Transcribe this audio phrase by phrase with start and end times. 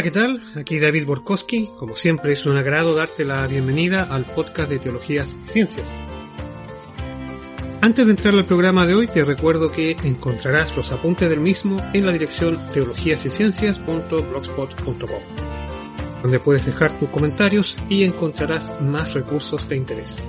[0.00, 0.42] Hola, ¿qué tal?
[0.56, 1.68] Aquí David Borkowski.
[1.78, 5.86] Como siempre es un agrado darte la bienvenida al podcast de Teologías y Ciencias.
[7.82, 11.86] Antes de entrar al programa de hoy, te recuerdo que encontrarás los apuntes del mismo
[11.92, 15.22] en la dirección teologíasyciencias.blogspot.com,
[16.22, 20.22] donde puedes dejar tus comentarios y encontrarás más recursos de interés.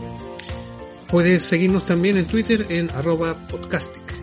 [1.08, 4.20] Puedes seguirnos también en Twitter en arroba podcastic.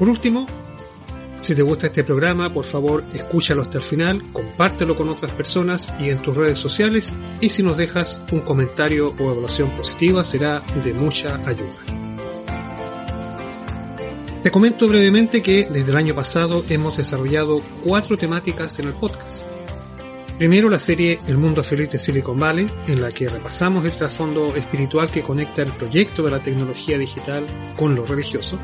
[0.00, 0.46] Por último,
[1.40, 5.92] si te gusta este programa, por favor, escúchalo hasta el final, compártelo con otras personas
[5.98, 10.60] y en tus redes sociales y si nos dejas un comentario o evaluación positiva será
[10.84, 12.00] de mucha ayuda.
[14.42, 19.44] Te comento brevemente que desde el año pasado hemos desarrollado cuatro temáticas en el podcast.
[20.38, 24.56] Primero la serie El mundo feliz de Silicon Valley, en la que repasamos el trasfondo
[24.56, 27.44] espiritual que conecta el proyecto de la tecnología digital
[27.76, 28.58] con lo religioso.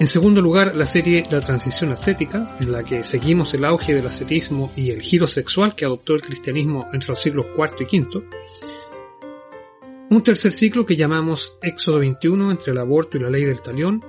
[0.00, 4.06] En segundo lugar, la serie La transición ascética, en la que seguimos el auge del
[4.06, 8.24] ascetismo y el giro sexual que adoptó el cristianismo entre los siglos IV y V.
[10.10, 14.02] Un tercer ciclo que llamamos Éxodo 21 entre el aborto y la ley del talión,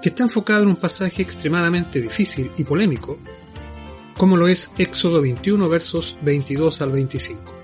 [0.00, 3.18] que está enfocado en un pasaje extremadamente difícil y polémico,
[4.16, 7.54] como lo es Éxodo 21 versos 22 al 25.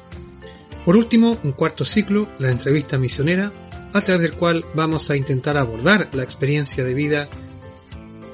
[0.85, 3.53] Por último, un cuarto ciclo, la entrevista misionera,
[3.95, 7.29] a través del cual vamos a intentar abordar la experiencia de vida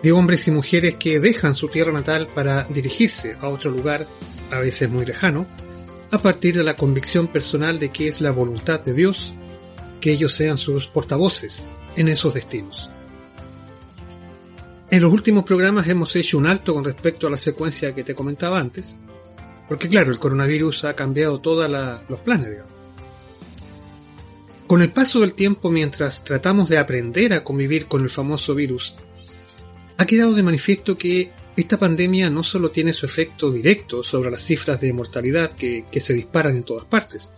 [0.02, 4.06] de hombres y mujeres que dejan su tierra natal para dirigirse a otro lugar,
[4.50, 5.46] a veces muy lejano,
[6.10, 9.34] a partir de la convicción personal de que es la voluntad de Dios
[10.00, 12.90] que ellos sean sus portavoces en esos destinos.
[14.90, 18.14] En los últimos programas hemos hecho un alto con respecto a la secuencia que te
[18.14, 18.96] comentaba antes,
[19.68, 21.70] porque claro, el coronavirus ha cambiado todos
[22.08, 22.72] los planes, digamos.
[24.66, 28.94] Con el paso del tiempo, mientras tratamos de aprender a convivir con el famoso virus,
[30.00, 34.42] ha quedado de manifiesto que esta pandemia no solo tiene su efecto directo sobre las
[34.42, 37.30] cifras de mortalidad que, se disparan en todas partes,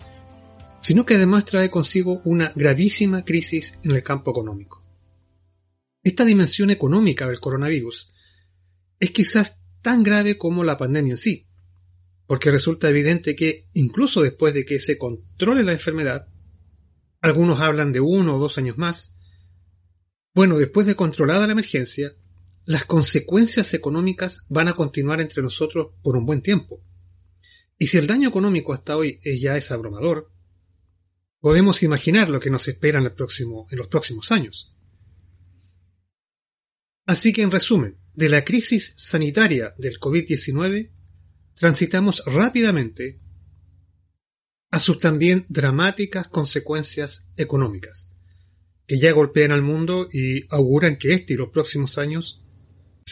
[0.78, 4.80] sino que además trae consigo una gravísima crisis en el campo económico.
[6.04, 8.12] Esta dimensión económica del coronavirus
[9.00, 11.48] es quizás tan grave como la pandemia en sí,
[12.28, 16.28] porque resulta evidente que incluso después de que se controle la enfermedad,
[17.20, 19.16] algunos hablan de uno o dos años más,
[20.32, 22.14] bueno, después de controlada la emergencia,
[22.64, 26.82] las consecuencias económicas van a continuar entre nosotros por un buen tiempo.
[27.78, 30.32] Y si el daño económico hasta hoy ya es abrumador,
[31.40, 34.76] podemos imaginar lo que nos espera en, en los próximos años.
[37.04, 40.92] Así que en resumen, de la crisis sanitaria del COVID-19,
[41.54, 43.20] transitamos rápidamente
[44.70, 48.08] a sus también dramáticas consecuencias económicas,
[48.86, 52.41] que ya golpean al mundo y auguran que este y los próximos años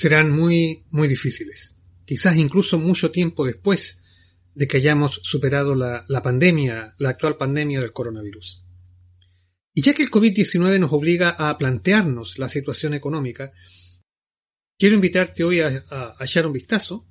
[0.01, 1.77] serán muy, muy difíciles.
[2.07, 4.01] Quizás incluso mucho tiempo después
[4.55, 8.65] de que hayamos superado la, pandemia, la actual pandemia del coronavirus.
[9.75, 13.53] Y ya que el COVID-19 nos obliga a plantearnos la situación económica,
[14.79, 17.07] quiero invitarte hoy a, a, echar un vistazo,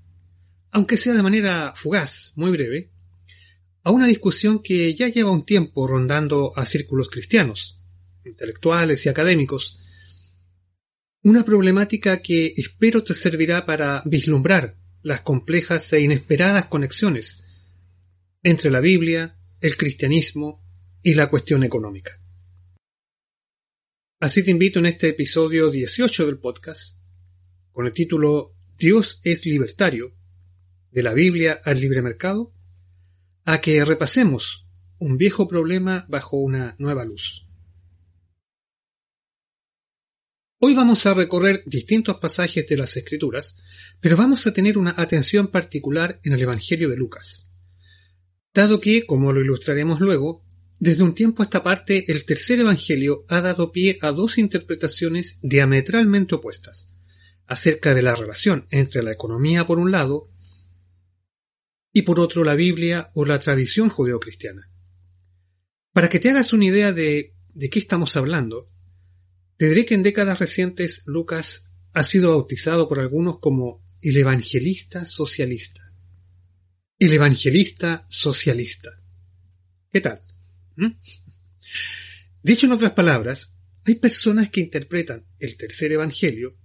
[0.72, 2.92] aunque sea de manera fugaz, muy breve,
[3.84, 7.80] a una discusión que ya lleva un tiempo rondando a círculos cristianos,
[8.26, 9.79] intelectuales y académicos,
[11.22, 17.44] una problemática que espero te servirá para vislumbrar las complejas e inesperadas conexiones
[18.42, 20.64] entre la Biblia, el cristianismo
[21.04, 22.22] y la cuestión económica.
[24.22, 27.02] Así te invito en este episodio 18 del podcast,
[27.72, 30.16] con el título Dios es libertario,
[30.92, 32.54] de la Biblia al libre mercado,
[33.46, 37.49] a que repasemos un viejo problema bajo una nueva luz.
[40.62, 43.56] Hoy vamos a recorrer distintos pasajes de las Escrituras,
[44.02, 47.50] pero vamos a tener una atención particular en el Evangelio de Lucas.
[48.54, 50.46] Dado que, como lo ilustraremos luego,
[50.78, 55.40] desde un tiempo a esta parte el tercer Evangelio ha dado pie a dos interpretaciones
[55.42, 56.90] diametralmente opuestas,
[57.48, 60.30] acerca de la relación entre la economía por un lado
[61.94, 64.70] y por otro la Biblia o la tradición judeocristiana.
[65.94, 68.68] Para que te hagas una idea de, de qué estamos hablando,
[69.60, 75.06] te diré que en décadas recientes Lucas ha sido bautizado por algunos como el evangelista
[75.06, 75.82] socialista.
[76.98, 79.04] El evangelista socialista.
[79.92, 80.24] ¿Qué tal?
[80.78, 80.92] ¿Mm?
[82.42, 83.54] Dicho en otras palabras,
[83.86, 86.58] hay personas que interpretan el tercer evangelio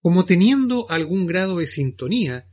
[0.00, 2.48] como teniendo algún grado de sintonía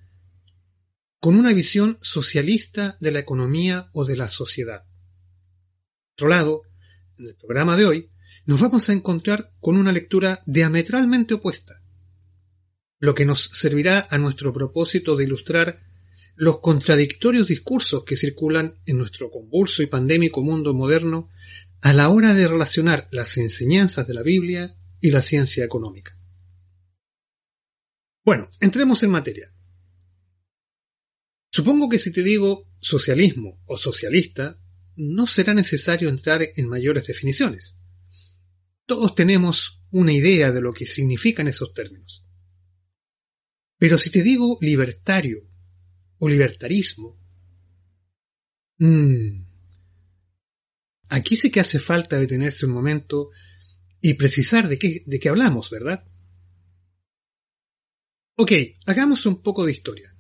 [1.20, 4.86] con una visión socialista de la economía o de la sociedad.
[4.86, 6.62] Por otro lado,
[7.18, 8.11] en el programa de hoy
[8.46, 11.84] nos vamos a encontrar con una lectura diametralmente opuesta,
[13.00, 15.82] lo que nos servirá a nuestro propósito de ilustrar
[16.36, 21.30] los contradictorios discursos que circulan en nuestro convulso y pandémico mundo moderno
[21.82, 26.18] a la hora de relacionar las enseñanzas de la Biblia y la ciencia económica.
[28.24, 29.54] Bueno, entremos en materia.
[31.52, 34.60] Supongo que si te digo socialismo o socialista,
[34.96, 37.81] no será necesario entrar en mayores definiciones.
[38.92, 42.26] Todos tenemos una idea de lo que significan esos términos.
[43.78, 45.48] Pero si te digo libertario
[46.18, 47.18] o libertarismo,
[48.80, 49.46] mmm,
[51.08, 53.30] aquí sí que hace falta detenerse un momento
[54.02, 56.06] y precisar de qué, de qué hablamos, ¿verdad?
[58.36, 58.52] Ok,
[58.88, 60.14] hagamos un poco de historia.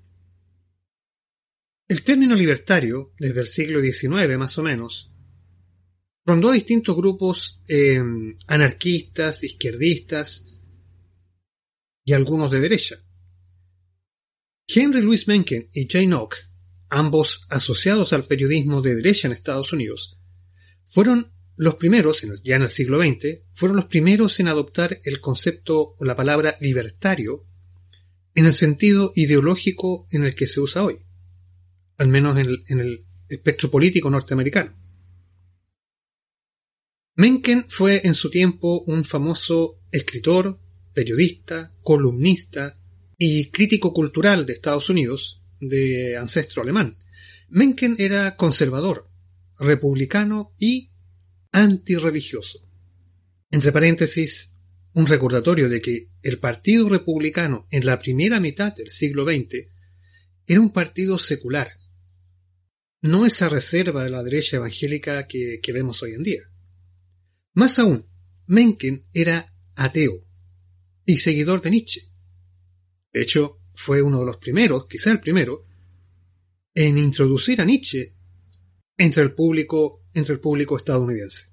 [1.89, 5.10] El término libertario, desde el siglo XIX más o menos,
[6.25, 8.01] rondó distintos grupos eh,
[8.47, 10.45] anarquistas, izquierdistas
[12.03, 12.95] y algunos de derecha.
[14.67, 16.35] Henry Louis Mencken y Jane Ock,
[16.89, 20.17] ambos asociados al periodismo de derecha en Estados Unidos,
[20.85, 25.95] fueron los primeros, ya en el siglo XX, fueron los primeros en adoptar el concepto
[25.97, 27.45] o la palabra libertario
[28.33, 31.03] en el sentido ideológico en el que se usa hoy
[32.01, 34.73] al menos en el, espectro político norteamericano.
[37.21, 40.59] Mencken fue en su tiempo un famoso escritor,
[40.91, 42.81] periodista, columnista
[43.15, 46.95] y crítico cultural de Estados Unidos de ancestro alemán.
[47.47, 49.07] Mencken era conservador,
[49.59, 50.89] republicano y
[51.51, 52.67] antirreligioso.
[53.51, 54.55] Entre paréntesis,
[54.93, 59.67] un recordatorio de que el Partido Republicano en la primera mitad del siglo XX
[60.47, 61.69] era un partido secular,
[63.03, 66.50] no esa reserva de la derecha evangélica que, vemos hoy en día.
[67.53, 68.07] Más aún,
[68.47, 69.45] Mencken era
[69.75, 70.25] ateo
[71.05, 72.01] y seguidor de Nietzsche.
[73.11, 75.65] De hecho, fue uno de los primeros, quizá el primero,
[76.73, 78.15] en introducir a Nietzsche
[78.97, 81.51] entre el público, entre el público estadounidense.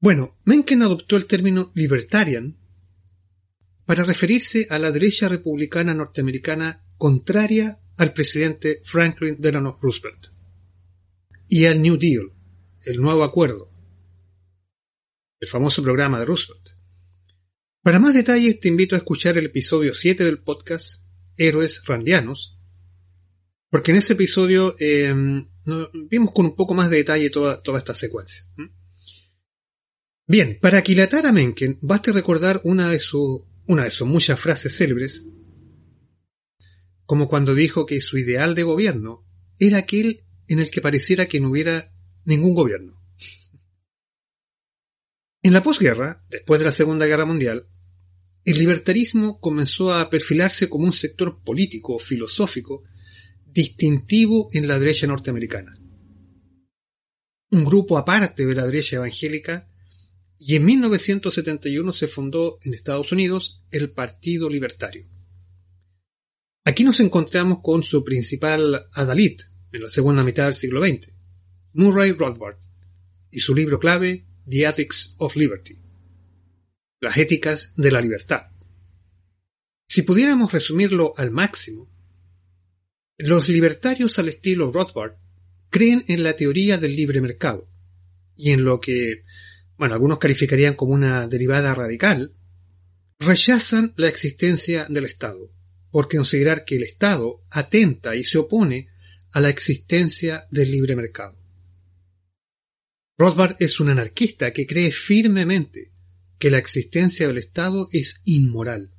[0.00, 2.58] Bueno, Mencken adoptó el término libertarian
[3.84, 10.28] para referirse a la derecha republicana norteamericana contraria al presidente Franklin Delano Roosevelt
[11.48, 12.32] y al New Deal,
[12.84, 13.69] el nuevo acuerdo,
[15.40, 16.70] el famoso programa de Roosevelt.
[17.82, 21.02] Para más detalles te invito a escuchar el episodio 7 del podcast
[21.36, 22.58] Héroes Randianos,
[23.70, 25.14] porque en ese episodio eh,
[26.10, 28.44] vimos con un poco más de detalle toda, toda esta secuencia.
[30.26, 33.00] Bien, para aquilatar a Mencken, basta recordar una de,
[33.66, 35.26] una de sus muchas frases célebres
[37.10, 39.26] como cuando dijo que su ideal de gobierno
[39.58, 41.92] era aquel en el que pareciera que no hubiera
[42.24, 43.02] ningún gobierno.
[45.42, 47.66] En la posguerra, después de la Segunda Guerra Mundial,
[48.44, 52.84] el libertarismo comenzó a perfilarse como un sector político, filosófico,
[53.46, 55.78] distintivo en la derecha norteamericana.
[57.50, 59.66] Un grupo aparte de la derecha evangélica,
[60.38, 65.08] y en 1971 se fundó en Estados Unidos el Partido Libertario.
[66.64, 69.40] Aquí nos encontramos con su principal adalid
[69.72, 71.14] en la segunda mitad del siglo XX,
[71.72, 72.58] Murray Rothbard,
[73.30, 75.78] y su libro clave The Ethics of Liberty,
[77.00, 78.50] las éticas de la libertad.
[79.88, 81.90] Si pudiéramos resumirlo al máximo,
[83.18, 85.16] los libertarios al estilo Rothbard
[85.68, 87.68] creen en la teoría del libre mercado
[88.36, 89.24] y en lo que,
[89.76, 92.34] bueno, algunos calificarían como una derivada radical,
[93.18, 95.52] rechazan la existencia del Estado
[95.90, 98.88] por considerar que el Estado atenta y se opone
[99.32, 101.39] a la existencia del libre mercado.
[103.20, 105.92] Rothbard es un anarquista que cree firmemente
[106.38, 108.94] que la existencia del Estado es inmoral.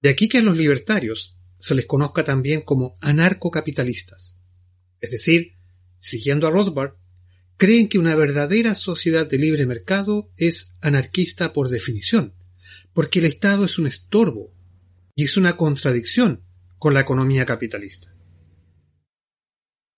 [0.00, 4.38] De aquí que a los libertarios se les conozca también como anarcocapitalistas.
[5.00, 5.56] Es decir,
[5.98, 6.92] siguiendo a Rothbard,
[7.56, 12.36] creen que una verdadera sociedad de libre mercado es anarquista por definición,
[12.92, 14.54] porque el Estado es un estorbo
[15.16, 16.44] y es una contradicción
[16.78, 18.11] con la economía capitalista.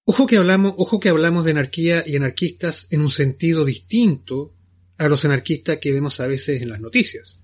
[0.05, 4.55] Ojo que hablamos, ojo que hablamos de anarquía y anarquistas en un sentido distinto
[4.99, 7.43] a los anarquistas que vemos a veces en las noticias.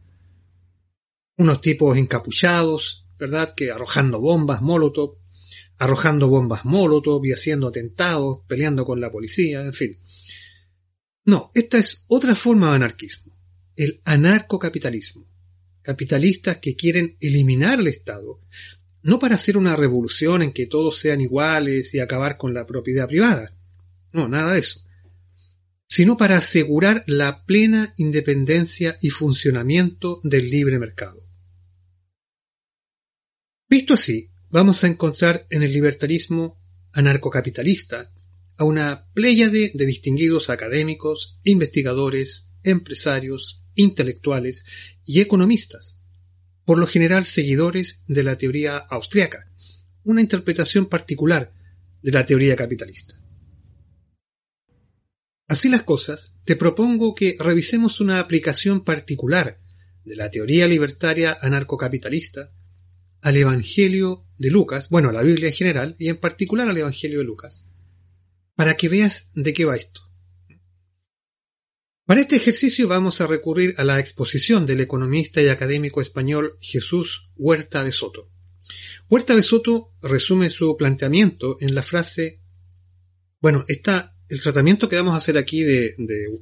[1.36, 3.54] Unos tipos encapuchados, ¿verdad?
[3.54, 5.16] Que arrojando bombas molotov,
[5.78, 9.98] arrojando bombas molotov y haciendo atentados, peleando con la policía, en fin.
[11.24, 13.38] No, esta es otra forma de anarquismo,
[13.76, 15.30] el anarcocapitalismo
[15.82, 18.40] capitalistas que quieren eliminar el Estado,
[19.02, 23.08] no para hacer una revolución en que todos sean iguales y acabar con la propiedad
[23.08, 23.54] privada,
[24.12, 24.84] no, nada de eso,
[25.88, 31.22] sino para asegurar la plena independencia y funcionamiento del libre mercado.
[33.68, 36.60] Visto así, vamos a encontrar en el libertarismo
[36.92, 38.12] anarcocapitalista
[38.56, 44.64] a una pléyade de distinguidos académicos, investigadores, empresarios, intelectuales
[45.04, 45.99] y economistas,
[46.70, 49.50] por lo general seguidores de la teoría austriaca,
[50.04, 51.52] una interpretación particular
[52.00, 53.20] de la teoría capitalista.
[55.48, 59.58] Así las cosas, te propongo que revisemos una aplicación particular
[60.04, 62.52] de la teoría libertaria anarcocapitalista
[63.20, 67.18] al Evangelio de Lucas, bueno, a la Biblia en general, y en particular al Evangelio
[67.18, 67.64] de Lucas,
[68.54, 70.08] para que veas de qué va esto.
[72.10, 77.30] Para este ejercicio vamos a recurrir a la exposición del economista y académico español Jesús
[77.36, 78.28] Huerta de Soto.
[79.08, 82.40] Huerta de Soto resume su planteamiento en la frase,
[83.40, 85.94] bueno, está el tratamiento que vamos a hacer aquí de,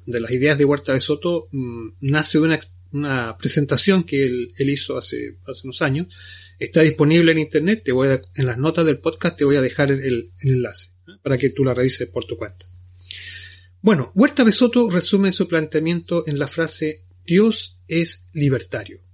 [0.07, 2.59] las ideas de Huerta de Soto mm, nace de
[2.93, 6.07] una, presentación que él, hizo hace, hace, unos años.
[6.59, 9.61] Está disponible en internet, te voy a, en las notas del podcast te voy a
[9.61, 12.65] dejar el, el enlace para que tú la revises por tu cuenta.
[13.81, 19.05] Bueno, Huerta de Soto resume su planteamiento en la frase Dios es libertario.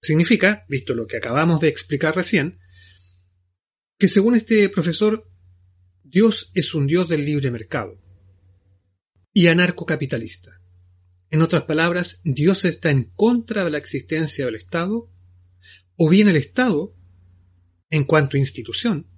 [0.00, 2.60] Significa, visto lo que acabamos de explicar recién,
[3.98, 5.28] que según este profesor
[6.04, 8.00] Dios es un Dios del libre mercado
[9.32, 10.60] y anarcocapitalista.
[11.30, 15.10] En otras palabras, Dios está en contra de la existencia del Estado,
[15.96, 16.94] o bien el Estado,
[17.90, 19.08] en cuanto a institución,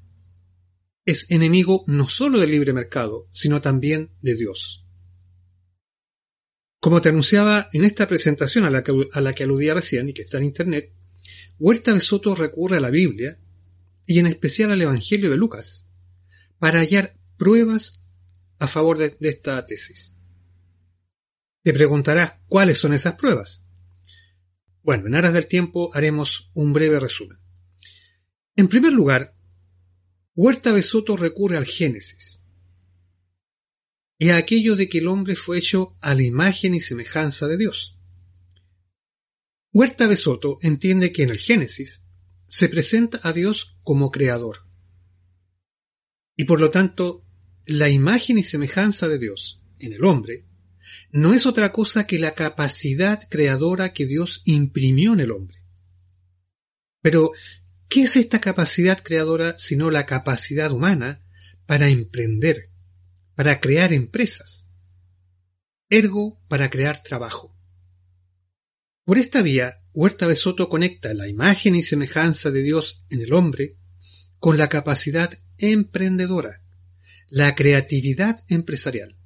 [1.04, 4.87] es enemigo no solo del libre mercado, sino también de Dios.
[6.80, 10.44] Como te anunciaba en esta presentación a la que, aludía recién y que está en
[10.44, 10.92] Internet,
[11.58, 13.38] Huerta de Soto recurre a la Biblia
[14.06, 15.88] y en especial al Evangelio de Lucas
[16.58, 18.02] para hallar pruebas
[18.58, 20.14] a favor de, esta tesis.
[21.62, 23.64] Te preguntarás cuáles son esas pruebas.
[24.82, 27.38] Bueno, en aras del tiempo haremos un breve resumen.
[28.56, 29.34] En primer lugar,
[30.35, 32.43] Huerta de Soto recurre al Génesis
[34.19, 37.57] y a aquello de que el hombre fue hecho a la imagen y semejanza de
[37.57, 37.99] Dios.
[39.73, 42.07] Huerta de Soto entiende que en el Génesis
[42.47, 44.64] se presenta a Dios como creador
[46.37, 47.25] y por lo tanto,
[47.67, 50.47] la imagen y semejanza de Dios en el hombre
[51.11, 55.59] no es otra cosa que la capacidad creadora que Dios imprimió en el hombre.
[57.00, 57.33] Pero,
[57.95, 61.25] ¿qué es esta capacidad creadora sino la capacidad humana
[61.65, 62.73] para emprender,
[63.37, 64.67] para crear empresas?
[65.89, 67.57] Ergo, para crear trabajo.
[69.05, 73.33] Por esta vía, Huerta de Soto conecta la imagen y semejanza de Dios en el
[73.33, 73.79] hombre
[74.41, 76.65] con la capacidad emprendedora,
[77.29, 79.17] la creatividad empresarial.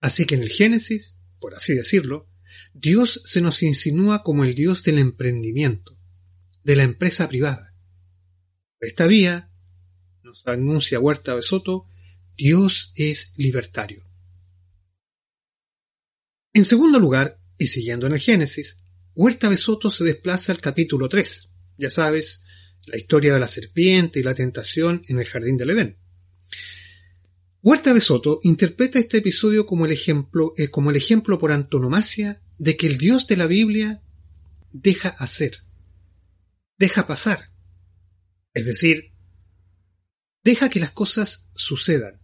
[0.00, 2.30] Así que en el Génesis, por así decirlo,
[2.74, 5.99] Dios se nos insinúa como el Dios del emprendimiento,
[6.64, 7.74] de la empresa privada.
[8.80, 9.50] esta vía,
[10.22, 11.86] nos anuncia Huerta de Soto,
[12.36, 14.02] Dios es libertario.
[16.52, 18.82] En segundo lugar, y siguiendo en el Génesis,
[19.14, 22.42] Huerta de Soto se desplaza al capítulo 3, ya sabes,
[22.86, 25.98] la historia de la serpiente y la tentación en el jardín del Edén.
[27.62, 32.42] Huerta de Soto interpreta este episodio como el ejemplo, eh, como el ejemplo por antonomasia
[32.58, 34.02] de que el Dios de la Biblia
[34.72, 35.64] deja hacer,
[36.80, 37.52] deja pasar,
[38.54, 39.12] es decir,
[40.42, 42.22] deja que las cosas sucedan,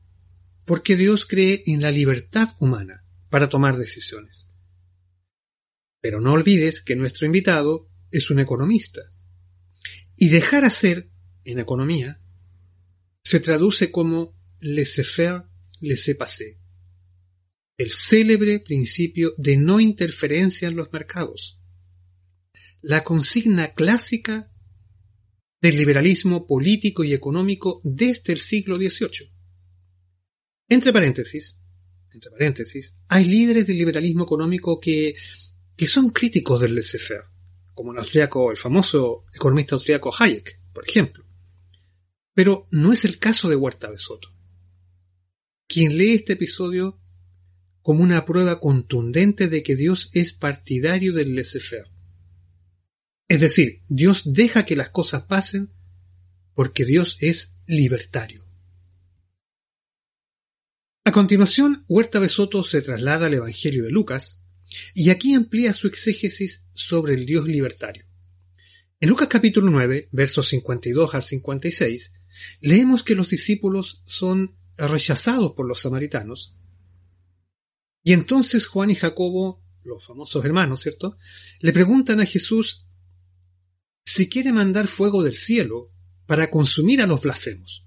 [0.65, 4.49] porque Dios cree en la libertad humana para tomar decisiones.
[6.01, 9.03] Pero no olvides que nuestro invitado es un economista
[10.17, 11.11] y dejar hacer,
[11.45, 12.23] en economía,
[13.25, 15.45] se traduce como laissez-faire,
[15.81, 16.59] laissez-passer.
[17.77, 21.56] El célebre principio de no interferencia en los mercados.
[22.89, 24.49] La consigna clásica
[25.61, 29.33] del liberalismo político y económico desde el siglo XVIII.
[30.69, 31.59] Entre paréntesis,
[32.13, 35.17] entre paréntesis, hay líderes del liberalismo económico que,
[35.75, 37.25] que son críticos del laissez-faire
[37.75, 41.27] como el austriaco, el famoso economista austriaco Hayek, por ejemplo.
[42.35, 44.29] Pero no es el caso de Huerta de Soto.
[45.67, 47.01] Quien lee este episodio
[47.83, 51.96] como una prueba contundente de que Dios es partidario del laissez-faire.
[53.29, 55.73] Es decir, Dios deja que las cosas pasen
[56.55, 58.47] porque Dios es libertario.
[61.05, 64.43] A continuación, Huerta de Soto se traslada al Evangelio de Lucas,
[64.95, 68.07] y aquí amplía su exégesis sobre el Dios libertario.
[68.99, 72.13] En Lucas capítulo 9, versos 52 al 56,
[72.61, 76.57] leemos que los discípulos son rechazados por los samaritanos.
[78.03, 81.17] Y entonces Juan y Jacobo, los famosos hermanos, ¿cierto?,
[81.61, 82.86] le preguntan a Jesús
[84.07, 85.93] si quiere mandar fuego del cielo
[86.27, 87.87] para consumir a los blasfemos.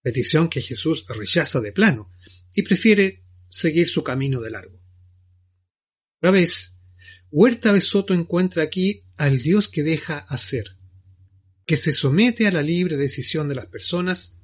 [0.00, 2.10] Petición que Jesús rechaza de plano
[2.54, 4.82] y prefiere seguir su camino de largo.
[6.16, 6.78] Otra vez,
[7.30, 10.76] Huerta de Soto encuentra aquí al Dios que deja hacer,
[11.66, 14.38] que se somete a la libre decisión de las personas,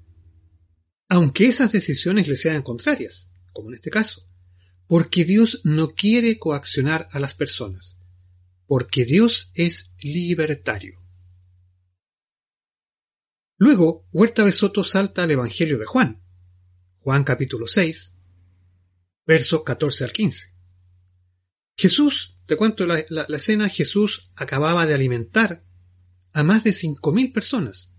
[1.08, 4.28] aunque esas decisiones le sean contrarias, como en este caso,
[4.86, 8.00] porque Dios no quiere coaccionar a las personas,
[8.66, 11.00] porque Dios es libertario.
[13.56, 16.22] Luego, Huerta de Soto salta al Evangelio de Juan,
[16.98, 18.16] Juan capítulo 6,
[19.26, 20.54] versos 14 al 15.
[21.76, 25.64] Jesús, te cuento la, escena, Jesús acababa de alimentar
[26.32, 27.92] a más de cinco mil personas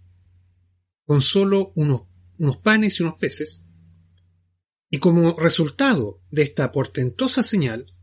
[1.05, 2.03] con solo unos,
[2.38, 3.63] unos panes y unos peces,
[4.89, 7.94] y como resultado de esta portentosa señal,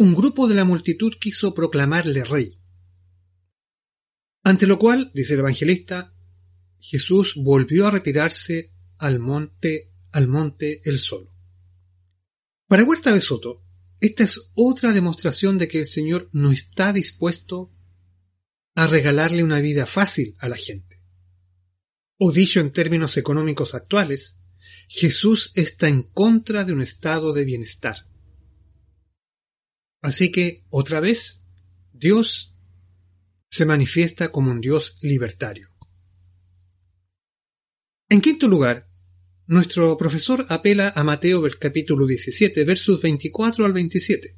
[0.00, 2.58] un grupo de la multitud quiso proclamarle rey.
[4.42, 6.14] Ante lo cual, dice el evangelista,
[6.78, 11.36] Jesús volvió a retirarse al monte, al monte el solo.
[12.66, 13.62] Para Huerta de Soto,
[14.00, 17.70] esta es otra demostración de que el Señor no está dispuesto
[18.74, 21.02] a regalarle una vida fácil a la gente.
[22.16, 24.38] O dicho en términos económicos actuales,
[24.88, 28.09] Jesús está en contra de un estado de bienestar.
[30.00, 31.42] Así que, otra vez,
[31.92, 32.56] Dios
[33.50, 35.68] se manifiesta como un Dios libertario.
[38.08, 38.88] En quinto lugar,
[39.46, 44.36] nuestro profesor apela a Mateo del capítulo 17, versos 24 al 27.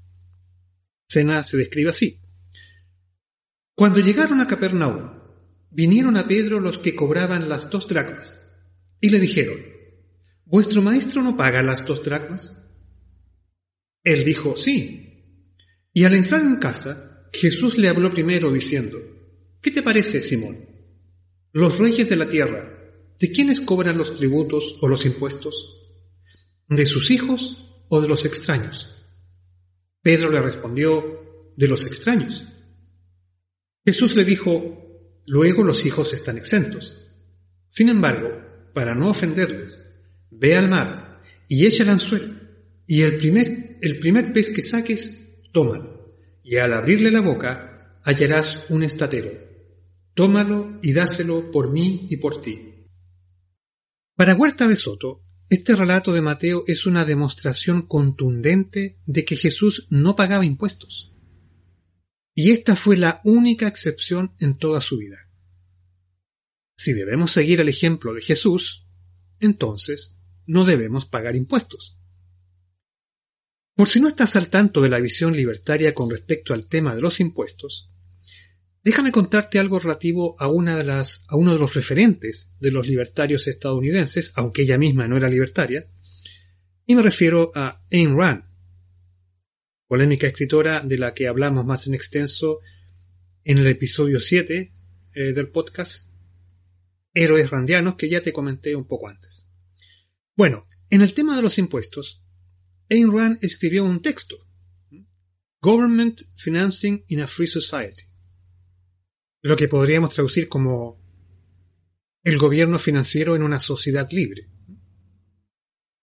[1.09, 2.21] Cena se describe así.
[3.75, 5.11] Cuando llegaron a Capernaum,
[5.71, 8.45] vinieron a Pedro los que cobraban las dos dracmas,
[9.01, 9.73] y le dijeron,
[10.53, 12.59] ¿Vuestro maestro no paga las dos dracmas?
[14.05, 15.12] Él dijo, sí.
[15.93, 18.99] Y al entrar en casa, Jesús le habló primero diciendo,
[19.61, 20.67] ¿Qué te parece, Simón?
[21.53, 22.73] Los reyes de la tierra
[23.23, 25.77] ¿De quiénes cobran los tributos o los impuestos?
[26.69, 28.97] ¿De sus hijos o de los extraños?
[30.03, 32.45] Pedro le respondió, de los extraños.
[33.85, 36.97] Jesús le dijo, luego los hijos están exentos.
[37.69, 38.29] Sin embargo,
[38.75, 39.89] para no ofenderles,
[40.33, 42.35] ve al mar y echa el anzuelo,
[42.89, 45.22] y el primer, el primer pez que saques,
[45.53, 49.31] tómalo, y al abrirle la boca hallarás un estatero.
[50.15, 52.89] Tómalo y dáselo por mí y por ti.
[54.17, 59.87] Para Huerta de Soto, este relato de Mateo es una demostración contundente de que Jesús
[59.91, 61.13] no pagaba impuestos.
[62.35, 65.31] Y esta fue la única excepción en toda su vida.
[66.77, 68.89] Si debemos seguir el ejemplo de Jesús,
[69.41, 71.99] entonces no debemos pagar impuestos.
[73.75, 77.01] Por si no estás al tanto de la visión libertaria con respecto al tema de
[77.01, 77.93] los impuestos,
[78.85, 82.89] Déjame contarte algo relativo a, una de las, a uno de los referentes de los
[82.89, 85.87] libertarios estadounidenses, aunque ella misma no era libertaria,
[86.85, 88.45] y me refiero a Ayn Rand,
[89.87, 92.59] polémica escritora de la que hablamos más en extenso
[93.45, 94.73] en el episodio 7
[95.15, 96.11] eh, del podcast
[97.15, 99.47] Héroes Randianos, que ya te comenté un poco antes.
[100.35, 102.22] Bueno, en el tema de los impuestos,
[102.93, 104.37] Ayn Rand escribió un texto,
[105.61, 108.13] Government Financing in a Free Society
[109.43, 111.01] lo que podríamos traducir como
[112.23, 114.49] el gobierno financiero en una sociedad libre.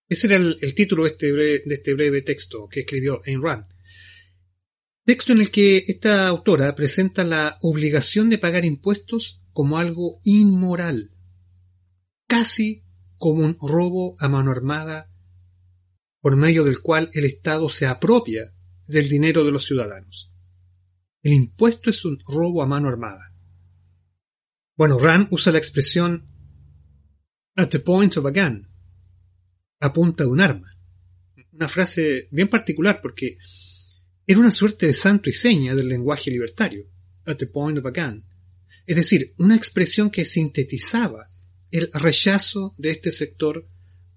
[0.10, 3.66] Ese era el, título de este, breve, de este breve texto que escribió Ayn Rand.
[5.06, 11.12] Texto en el que esta autora presenta la obligación de pagar impuestos como algo inmoral,
[12.28, 12.84] casi
[13.18, 15.09] como un robo a mano armada
[16.22, 18.54] por medio del cual el Estado se apropia
[18.88, 20.32] del dinero de los ciudadanos.
[21.22, 23.34] El impuesto es un robo a mano armada.
[24.76, 26.28] Bueno, Rand usa la expresión
[27.56, 28.68] at the point of a gun,
[29.82, 30.70] a punta de un arma.
[31.52, 33.38] Una frase bien particular porque
[34.26, 36.86] era una suerte de santo y seña del lenguaje libertario,
[37.26, 38.26] at the point of a gun.
[38.86, 41.28] Es decir, una expresión que sintetizaba
[41.72, 43.68] el rechazo de este sector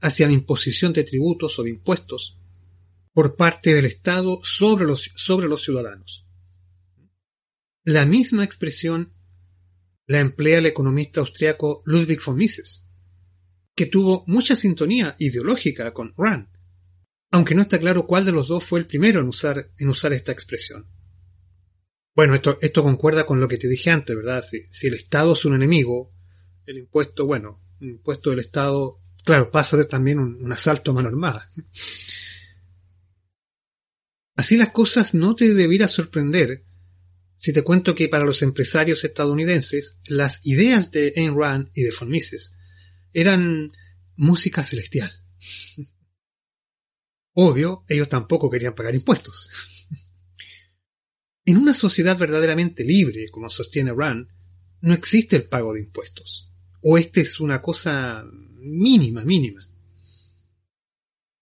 [0.02, 2.38] hacia la imposición de tributos o de impuestos
[3.12, 6.26] por parte del Estado sobre los, sobre los ciudadanos.
[7.84, 9.14] La misma expresión
[10.06, 12.88] la emplea el economista austriaco Ludwig von Mises,
[13.74, 16.48] que tuvo mucha sintonía ideológica con Rand,
[17.30, 20.12] aunque no está claro cuál de los dos fue el primero en usar, en usar
[20.12, 20.86] esta expresión.
[22.14, 24.44] Bueno, esto, esto concuerda con lo que te dije antes, ¿verdad?
[24.44, 26.12] Si, el Estado es un enemigo,
[26.66, 30.94] el impuesto, bueno, el impuesto del Estado, claro, pasa ser también un, un asalto a
[30.94, 31.50] mano armada.
[34.36, 36.64] Así las cosas no te debiera sorprender
[37.36, 41.92] si te cuento que para los empresarios estadounidenses las ideas de Ayn Rand y de
[41.98, 42.54] von Mises
[43.12, 43.72] eran
[44.16, 45.10] música celestial.
[47.34, 49.50] Obvio, ellos tampoco querían pagar impuestos.
[51.44, 54.28] En una sociedad verdaderamente libre, como sostiene Rand,
[54.82, 56.48] no existe el pago de impuestos.
[56.82, 58.24] O este es una cosa
[58.62, 59.60] mínima, mínima.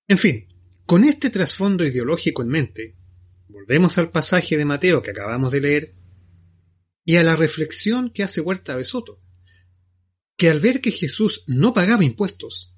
[0.09, 0.49] En fin,
[0.87, 2.97] con este trasfondo ideológico en mente,
[3.49, 5.95] volvemos al pasaje de Mateo que acabamos de leer
[7.05, 9.21] y a la reflexión que hace Huerta Besoto,
[10.37, 12.75] que al ver que Jesús no pagaba impuestos,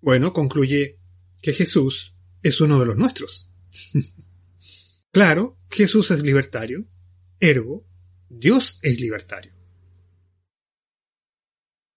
[0.00, 0.98] bueno, concluye
[1.42, 3.50] que Jesús es uno de los nuestros.
[5.10, 6.86] claro, Jesús es libertario,
[7.40, 7.86] ergo,
[8.28, 9.52] Dios es libertario.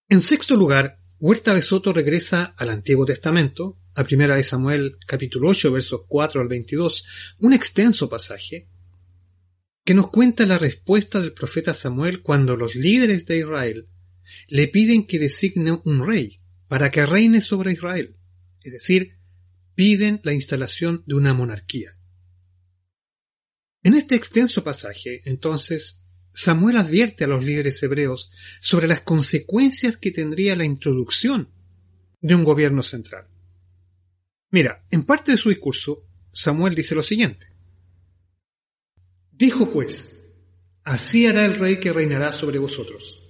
[0.10, 5.49] En sexto lugar, Huerta de Soto regresa al Antiguo Testamento, a Primera de Samuel capítulo
[5.49, 8.69] 8 versos 4 al 22, un extenso pasaje
[9.84, 13.89] que nos cuenta la respuesta del profeta Samuel cuando los líderes de Israel
[14.47, 18.15] le piden que designe un rey para que reine sobre Israel,
[18.62, 19.17] es decir,
[19.75, 21.97] piden la instalación de una monarquía.
[23.84, 26.01] En este extenso pasaje, entonces,
[26.41, 31.49] Samuel advierte a los líderes hebreos sobre las consecuencias que tendría la introducción
[32.21, 33.28] de un gobierno central.
[34.49, 37.47] Mira, en parte de su discurso, Samuel dice lo siguiente.
[39.34, 40.15] Dijo pues,
[40.86, 43.21] así hará el rey que reinará sobre vosotros.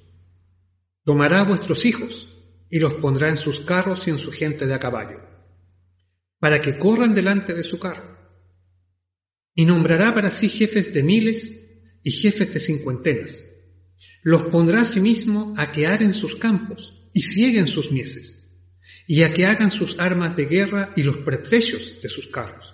[1.03, 2.27] Tomará a vuestros hijos
[2.69, 5.19] y los pondrá en sus carros y en su gente de a caballo,
[6.37, 8.19] para que corran delante de su carro.
[9.55, 11.68] Y nombrará para sí jefes de miles
[12.03, 13.43] y jefes de cincuentenas.
[14.21, 18.39] Los pondrá asimismo a que aren sus campos y cieguen sus mieses,
[19.07, 22.73] y a que hagan sus armas de guerra y los pertrechos de sus carros.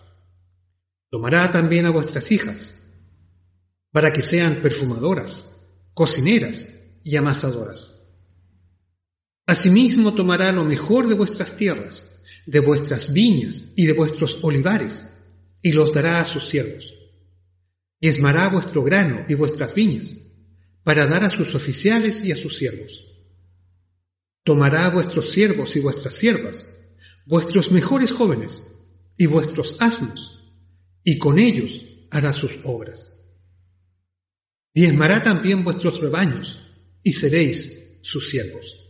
[1.09, 2.81] Tomará también a vuestras hijas,
[3.91, 5.55] para que sean perfumadoras,
[5.93, 6.71] cocineras
[7.03, 8.01] y amasadoras.
[9.45, 12.11] Asimismo tomará lo mejor de vuestras tierras,
[12.47, 15.11] de vuestras viñas y de vuestros olivares,
[15.61, 16.93] y los dará a sus siervos
[18.01, 20.21] esmará vuestro grano y vuestras viñas,
[20.83, 23.11] para dar a sus oficiales y a sus siervos.
[24.43, 26.71] Tomará a vuestros siervos y vuestras siervas,
[27.25, 28.63] vuestros mejores jóvenes
[29.17, 30.43] y vuestros asnos,
[31.03, 33.13] y con ellos hará sus obras.
[34.73, 36.61] Diezmará también vuestros rebaños,
[37.01, 38.83] y seréis sus siervos.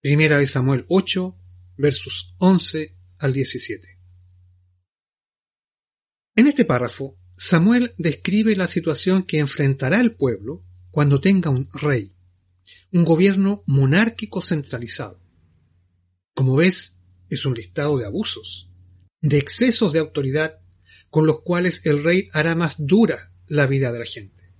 [0.00, 1.36] Primera de Samuel 8,
[1.76, 3.98] versos 11 al 17.
[6.36, 12.14] En este párrafo Samuel describe la situación que enfrentará el pueblo cuando tenga un rey,
[12.92, 15.24] un gobierno monárquico centralizado.
[16.34, 17.00] Como ves,
[17.30, 18.70] es un listado de abusos,
[19.22, 20.60] de excesos de autoridad
[21.08, 24.52] con los cuales el rey hará más dura la vida de la gente.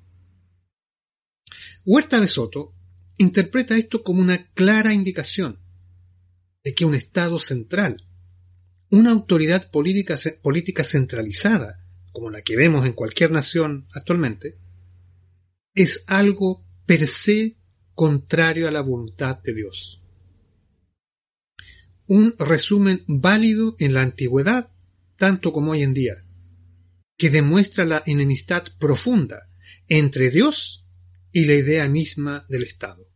[1.84, 2.74] Huerta de Soto
[3.18, 5.60] interpreta esto como una clara indicación
[6.64, 8.08] de que un Estado central,
[8.88, 11.79] una autoridad política, política centralizada,
[12.12, 14.58] como la que vemos en cualquier nación actualmente,
[15.74, 17.56] es algo per se
[17.94, 20.02] contrario a la voluntad de Dios.
[22.06, 24.72] Un resumen válido en la antigüedad,
[25.16, 26.14] tanto como hoy en día,
[27.16, 29.50] que demuestra la enemistad profunda
[29.88, 30.86] entre Dios
[31.32, 33.06] y la idea misma del Estado.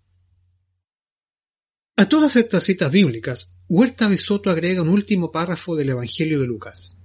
[1.97, 6.47] A todas estas citas bíblicas, Huerta de Soto agrega un último párrafo del Evangelio de
[6.47, 6.99] Lucas.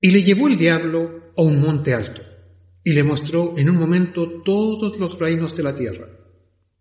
[0.00, 2.22] Y le llevó el diablo a un monte alto,
[2.82, 6.08] y le mostró en un momento todos los reinos de la tierra.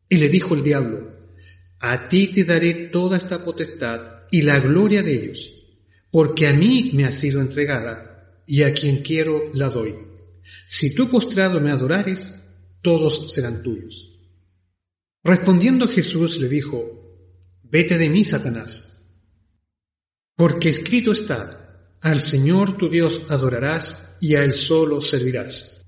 [0.08, 1.20] Y le dijo el diablo,
[1.82, 5.50] a ti te daré toda esta potestad y la gloria de ellos,
[6.12, 9.96] porque a mí me ha sido entregada, y a quien quiero la doy.
[10.68, 12.34] Si tú postrado me adorares,
[12.82, 14.18] todos serán tuyos.
[15.24, 16.96] Respondiendo Jesús le dijo,
[17.64, 18.98] Vete de mí, Satanás,
[20.36, 21.69] porque escrito está,
[22.02, 25.86] al Señor tu Dios adorarás y a Él solo servirás.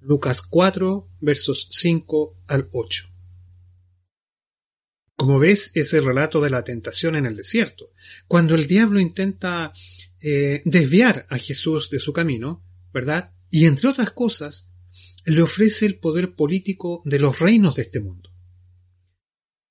[0.00, 3.08] Lucas 4, versos 5 al 8.
[5.16, 7.90] Como ves, es el relato de la tentación en el desierto,
[8.28, 9.72] cuando el diablo intenta
[10.22, 13.32] eh, desviar a Jesús de su camino, ¿verdad?
[13.50, 14.68] Y entre otras cosas,
[15.26, 18.30] le ofrece el poder político de los reinos de este mundo.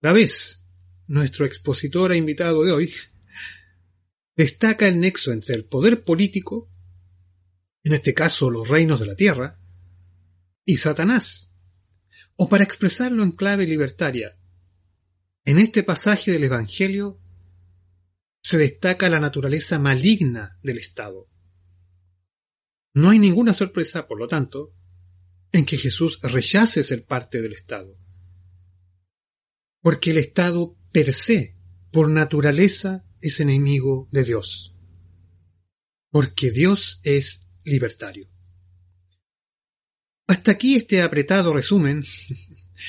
[0.02, 0.66] La vez,
[1.08, 2.94] nuestro expositor e invitado de hoy
[4.38, 6.72] destaca el nexo entre el poder político,
[7.84, 9.60] en este caso los reinos de la tierra,
[10.64, 11.54] y Satanás.
[12.36, 14.38] O para expresarlo en clave libertaria,
[15.44, 17.20] en este pasaje del Evangelio
[18.42, 21.28] se destaca la naturaleza maligna del Estado.
[22.94, 24.74] No hay ninguna sorpresa, por lo tanto,
[25.52, 27.98] en que Jesús rechace ser parte del Estado.
[29.82, 31.56] Porque el Estado per se,
[31.92, 34.76] por naturaleza, es enemigo de Dios.
[36.10, 38.30] Porque Dios es libertario.
[40.28, 42.04] Hasta aquí este apretado resumen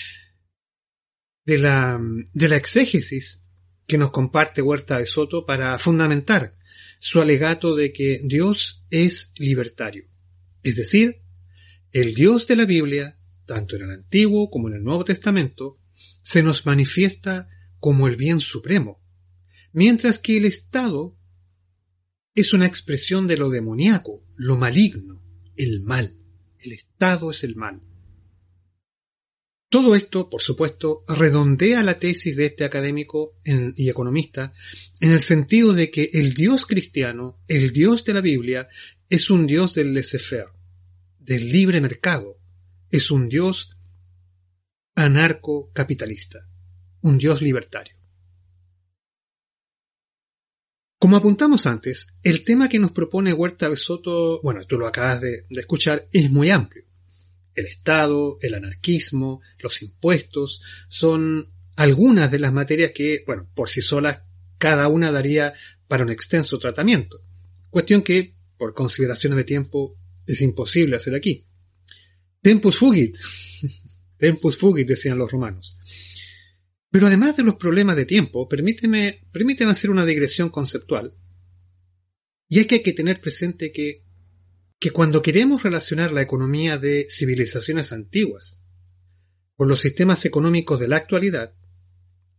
[1.44, 2.00] de la,
[2.32, 3.44] de la exégesis
[3.86, 6.56] que nos comparte Huerta de Soto para fundamentar
[7.00, 10.04] su alegato de que Dios es libertario.
[10.62, 11.22] Es decir,
[11.92, 15.80] el Dios de la Biblia, tanto en el Antiguo como en el Nuevo Testamento,
[16.22, 19.02] se nos manifiesta como el bien supremo,
[19.72, 21.16] mientras que el Estado
[22.34, 25.20] es una expresión de lo demoníaco, lo maligno,
[25.56, 26.14] el mal.
[26.60, 27.82] El Estado es el mal.
[29.70, 34.54] Todo esto, por supuesto, redondea la tesis de este académico y economista
[34.98, 38.68] en el sentido de que el Dios cristiano, el Dios de la Biblia,
[39.10, 40.52] es un Dios del laissez-faire,
[41.18, 42.38] del libre mercado,
[42.90, 43.76] es un Dios
[44.94, 46.48] anarcocapitalista,
[47.02, 47.97] un Dios libertario.
[50.98, 55.46] Como apuntamos antes, el tema que nos propone Huerta Besoto, bueno, tú lo acabas de,
[55.48, 56.84] de escuchar, es muy amplio.
[57.54, 63.80] El Estado, el anarquismo, los impuestos, son algunas de las materias que, bueno, por sí
[63.80, 64.22] solas,
[64.58, 65.54] cada una daría
[65.86, 67.22] para un extenso tratamiento.
[67.70, 71.46] Cuestión que, por consideraciones de tiempo, es imposible hacer aquí.
[72.42, 73.16] Tempus fugit.
[74.18, 75.78] Tempus fugit, decían los romanos.
[76.90, 81.14] Pero además de los problemas de tiempo, permíteme, permíteme hacer una digresión conceptual.
[82.48, 84.04] Y es que hay que tener presente que,
[84.78, 88.60] que cuando queremos relacionar la economía de civilizaciones antiguas
[89.54, 91.54] con los sistemas económicos de la actualidad,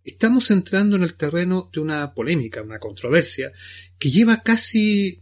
[0.03, 3.51] estamos entrando en el terreno de una polémica, una controversia,
[3.99, 5.21] que lleva casi,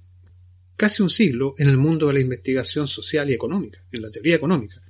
[0.78, 4.36] casi un siglo en el mundo de la investigación social y económica, en la teoría
[4.36, 4.87] económica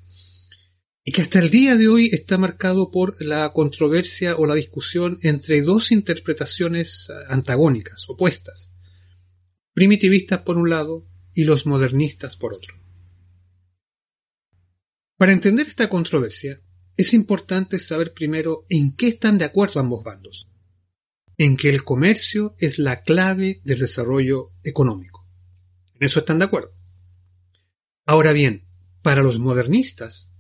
[1.07, 5.17] y que hasta el día de hoy está marcado por la controversia o la discusión
[5.21, 8.73] entre dos interpretaciones antagónicas, opuestas,
[9.71, 12.75] primitivistas por un lado y los modernistas por otro.
[15.15, 16.59] Para entender esta controversia,
[16.97, 20.49] es importante saber primero en qué están de acuerdo ambos bandos.
[21.37, 25.25] En que el comercio es la clave del desarrollo económico.
[25.93, 26.75] En eso están de acuerdo.
[28.05, 28.67] Ahora bien,
[29.01, 30.33] para los modernistas,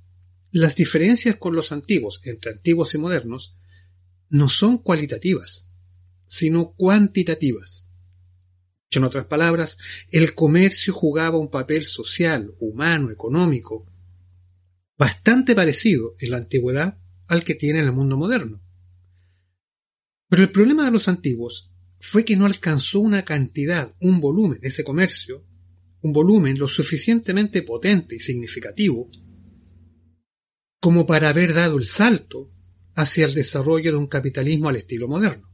[0.51, 3.55] las diferencias con los antiguos, entre antiguos y modernos,
[4.29, 5.67] no son cualitativas,
[6.25, 7.87] sino cuantitativas.
[8.91, 9.77] En otras palabras,
[10.11, 13.85] el comercio jugaba un papel social, humano, económico,
[14.97, 18.63] bastante parecido en la antigüedad al que tiene en el mundo moderno.
[20.29, 24.83] Pero el problema de los antiguos fue que no alcanzó una cantidad, un volumen, ese
[24.83, 25.45] comercio,
[26.01, 29.09] un volumen lo suficientemente potente y significativo
[30.79, 32.51] como para haber dado el salto
[32.95, 35.53] hacia el desarrollo de un capitalismo al estilo moderno.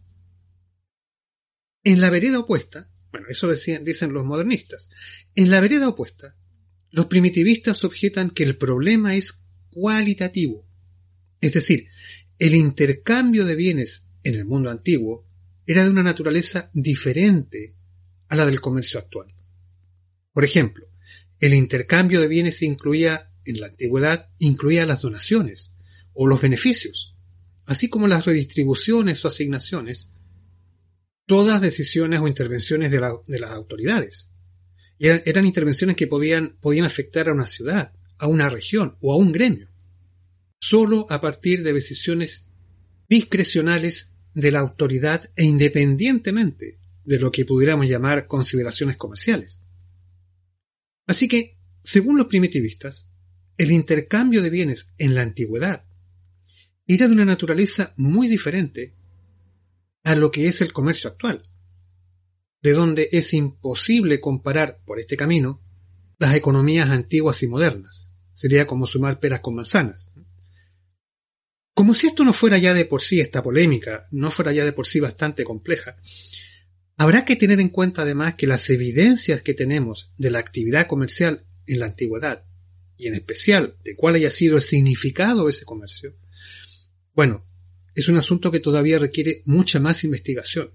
[1.84, 4.90] En la vereda opuesta, bueno, eso dicen los modernistas,
[5.36, 6.36] en la vereda opuesta,
[6.90, 10.68] los primitivistas objetan que el problema es cualitativo,
[11.42, 11.88] es decir,
[12.40, 15.28] el intercambio de bienes en el mundo antiguo
[15.66, 17.76] era de una naturaleza diferente
[18.30, 19.34] a la del comercio actual.
[20.32, 20.88] Por ejemplo,
[21.40, 25.76] el intercambio de bienes incluía en la antigüedad incluía las donaciones
[26.14, 27.16] o los beneficios,
[27.66, 30.12] así como las redistribuciones o asignaciones,
[31.26, 34.32] todas decisiones o intervenciones de, las autoridades.
[35.00, 39.32] eran, intervenciones que podían, podían afectar a una ciudad, a una región o a un
[39.32, 39.70] gremio,
[40.60, 42.48] solo a partir de decisiones
[43.10, 49.64] discrecionales de la autoridad e independientemente de lo que pudiéramos llamar consideraciones comerciales.
[51.06, 53.10] Así que, según los primitivistas,
[53.58, 55.86] el intercambio de bienes en la antigüedad
[56.88, 58.96] era de una naturaleza muy diferente
[60.04, 61.44] a lo que es el comercio actual,
[62.62, 65.62] de donde es imposible comparar por este camino
[66.20, 68.10] las economías antiguas y modernas.
[68.34, 70.12] Sería como sumar peras con manzanas.
[71.74, 74.74] Como si esto no fuera ya de por sí esta polémica, no fuera ya de
[74.74, 75.96] por sí bastante compleja,
[76.98, 81.46] habrá que tener en cuenta además que las evidencias que tenemos de la actividad comercial
[81.66, 82.46] en la antigüedad
[83.04, 86.16] y en especial de cuál haya sido el significado de ese comercio,
[87.14, 87.46] bueno,
[87.96, 90.72] es un asunto que todavía requiere mucha más investigación.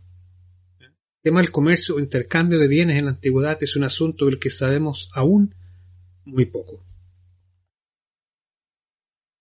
[0.79, 4.39] El tema del comercio o intercambio de bienes en la antigüedad es un asunto del
[4.39, 5.55] que sabemos aún
[6.25, 6.85] muy poco.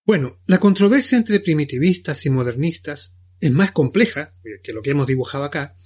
[0.06, 5.44] Bueno, la controversia entre primitivistas y modernistas es más compleja que lo que hemos dibujado
[5.44, 5.76] acá,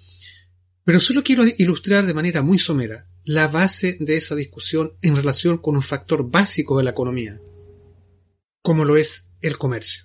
[0.84, 5.58] pero solo quiero ilustrar de manera muy somera la base de esa discusión en relación
[5.58, 7.40] con un factor básico de la economía,
[8.62, 10.04] como lo es el comercio.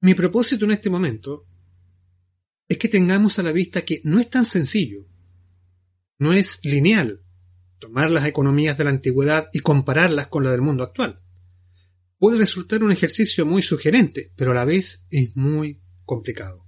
[0.00, 1.46] Mi propósito en este momento
[2.68, 5.06] es que tengamos a la vista que no es tan sencillo,
[6.18, 7.22] no es lineal
[7.78, 11.20] tomar las economías de la antigüedad y compararlas con la del mundo actual.
[12.16, 16.61] Puede resultar un ejercicio muy sugerente, pero a la vez es muy complicado.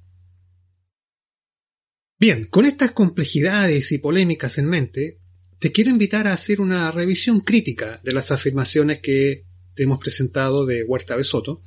[2.18, 5.20] Bien, con estas complejidades y polémicas en mente,
[5.58, 10.64] te quiero invitar a hacer una revisión crítica de las afirmaciones que te hemos presentado
[10.64, 11.62] de Huerta Besoto.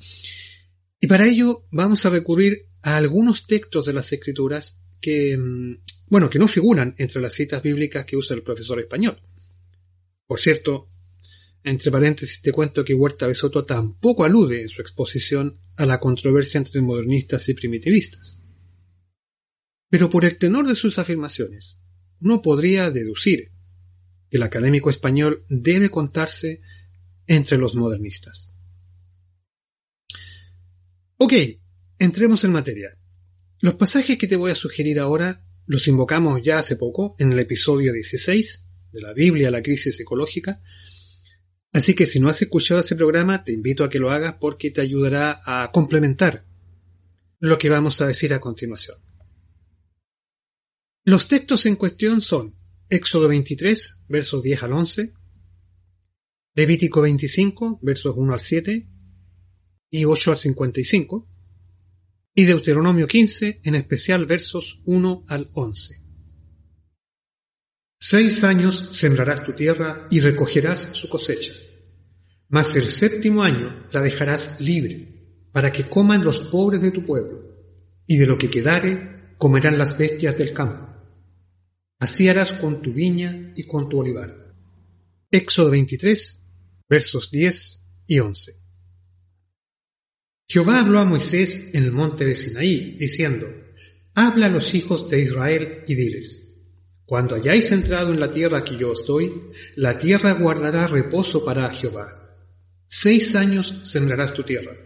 [1.00, 6.30] Y para ello vamos a recurrir a algunos textos de las escrituras que, mm, bueno,
[6.30, 9.22] que no figuran entre las citas bíblicas que usa el profesor español.
[10.26, 10.90] Por cierto,
[11.64, 16.60] entre paréntesis te cuento que Huerta Besoto tampoco alude en su exposición a la controversia
[16.60, 18.37] entre modernistas y primitivistas.
[19.89, 21.80] Pero por el tenor de sus afirmaciones,
[22.19, 23.52] uno podría deducir
[24.30, 26.62] que el académico español debe contarse
[27.28, 28.52] entre los modernistas.
[31.17, 31.34] Ok,
[32.00, 32.97] entremos en materia.
[33.62, 37.39] Los pasajes que te voy a sugerir ahora los invocamos ya hace poco en el
[37.39, 40.62] episodio 16 de la Biblia, la crisis ecológica.
[41.73, 44.71] Así que si no has escuchado ese programa, te invito a que lo hagas porque
[44.71, 46.45] te ayudará a complementar
[47.39, 49.07] lo que vamos a decir a continuación.
[51.08, 52.54] Los textos en cuestión son
[52.89, 55.13] Éxodo 23, versos 10 al 11,
[56.54, 58.89] Levítico 25, versos 1 al 7
[59.89, 61.30] y 8 al 55,
[62.36, 66.04] y Deuteronomio 15, en especial versos 1 al 11.
[68.02, 71.54] Seis años sembrarás tu tierra y recogerás su cosecha,
[72.50, 77.46] mas el séptimo año la dejarás libre, para que coman los pobres de tu pueblo,
[78.06, 80.97] y de lo que quedare comerán las bestias del campo
[82.00, 84.54] Así harás con tu viña y con tu olivar.
[85.32, 86.44] Éxodo 23,
[86.88, 88.56] versos 10 y 11.
[90.48, 93.48] Jehová habló a Moisés en el monte de Sinaí, diciendo,
[94.14, 96.54] Habla a los hijos de Israel y diles,
[97.06, 101.70] Cuando hayáis entrado en la tierra que yo os doy, la tierra guardará reposo para
[101.74, 102.38] Jehová.
[102.86, 104.78] Seis años sembrarás tu tierra,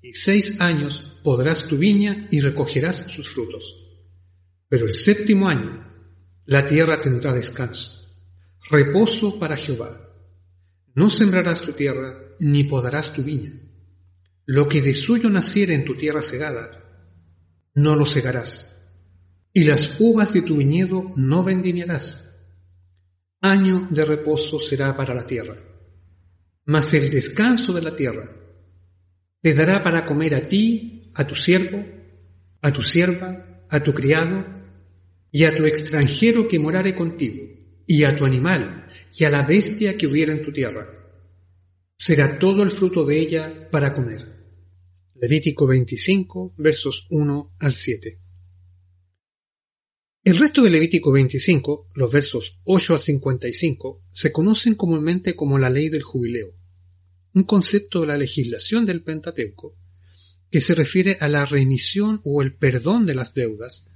[0.00, 3.78] y seis años podrás tu viña y recogerás sus frutos.
[4.68, 5.91] Pero el séptimo año
[6.44, 8.00] la tierra tendrá descanso,
[8.70, 10.08] reposo para Jehová.
[10.94, 13.52] No sembrarás tu tierra, ni podarás tu viña.
[14.44, 16.82] Lo que de suyo naciere en tu tierra segada,
[17.74, 18.76] no lo segarás.
[19.52, 22.28] Y las uvas de tu viñedo no vendimiarás.
[23.40, 25.56] Año de reposo será para la tierra.
[26.64, 28.30] Mas el descanso de la tierra
[29.40, 31.84] te dará para comer a ti, a tu siervo,
[32.60, 34.61] a tu sierva, a tu criado,
[35.34, 37.48] y a tu extranjero que morare contigo,
[37.86, 38.86] y a tu animal,
[39.18, 40.86] y a la bestia que hubiera en tu tierra.
[41.96, 44.30] Será todo el fruto de ella para comer.
[45.14, 48.20] Levítico 25, versos 1 al 7.
[50.24, 55.70] El resto de Levítico 25, los versos 8 al 55, se conocen comúnmente como la
[55.70, 56.54] ley del jubileo,
[57.34, 59.76] un concepto de la legislación del Pentateuco
[60.50, 63.88] que se refiere a la remisión o el perdón de las deudas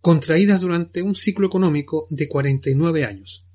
[0.00, 3.46] contraídas durante un ciclo económico de 49 años.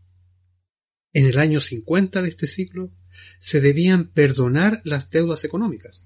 [1.13, 2.91] En el año 50 de este ciclo
[3.39, 6.05] se debían perdonar las deudas económicas,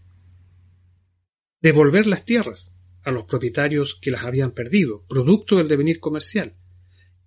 [1.61, 6.55] devolver las tierras a los propietarios que las habían perdido, producto del devenir comercial,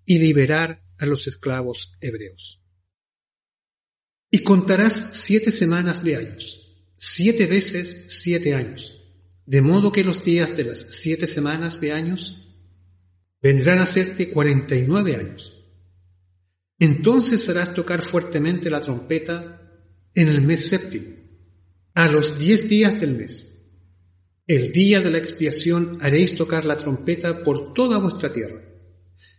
[0.05, 2.61] y liberar a los esclavos hebreos.
[4.31, 9.03] Y contarás siete semanas de años, siete veces siete años,
[9.45, 12.52] de modo que los días de las siete semanas de años
[13.43, 15.53] vendrán a serte cuarenta y nueve años.
[16.79, 19.59] Entonces harás tocar fuertemente la trompeta
[20.15, 21.17] en el mes séptimo,
[21.95, 23.49] a los diez días del mes.
[24.47, 28.63] El día de la expiación haréis tocar la trompeta por toda vuestra tierra,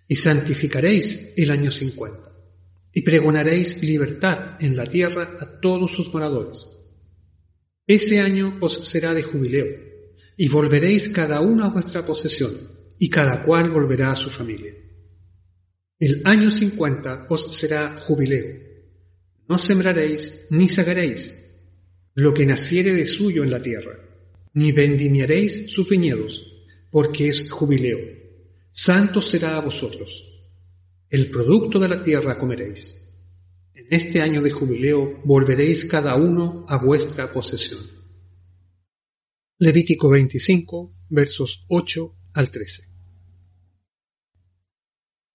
[0.08, 2.30] y santificaréis el año cincuenta,
[2.92, 6.70] y pregonaréis libertad en la tierra a todos sus moradores.
[7.88, 9.68] Ese año os será de jubileo,
[10.38, 14.74] y volveréis cada uno a vuestra posesión, y cada cual volverá a su familia.
[16.00, 18.62] El año cincuenta os será jubileo.
[19.48, 21.44] No sembraréis ni sagaréis
[22.16, 23.98] lo que naciere de suyo en la tierra,
[24.54, 28.00] ni vendimiaréis sus viñedos, porque es jubileo.
[28.70, 30.30] Santo será a vosotros.
[31.10, 33.08] El producto de la tierra comeréis.
[33.74, 37.82] En este año de jubileo volveréis cada uno a vuestra posesión.
[39.58, 42.94] Levítico 25, versos 8 al 13.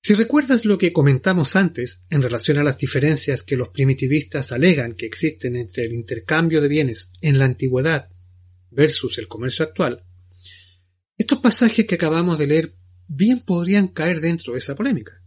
[0.02, 4.94] Si recuerdas lo que comentamos antes en relación a las diferencias que los primitivistas alegan
[4.94, 8.08] que existen entre el intercambio de bienes en la antigüedad
[8.70, 10.06] versus el comercio actual,
[11.18, 12.74] estos pasajes que acabamos de leer
[13.06, 15.22] bien podrían caer dentro de esa polémica.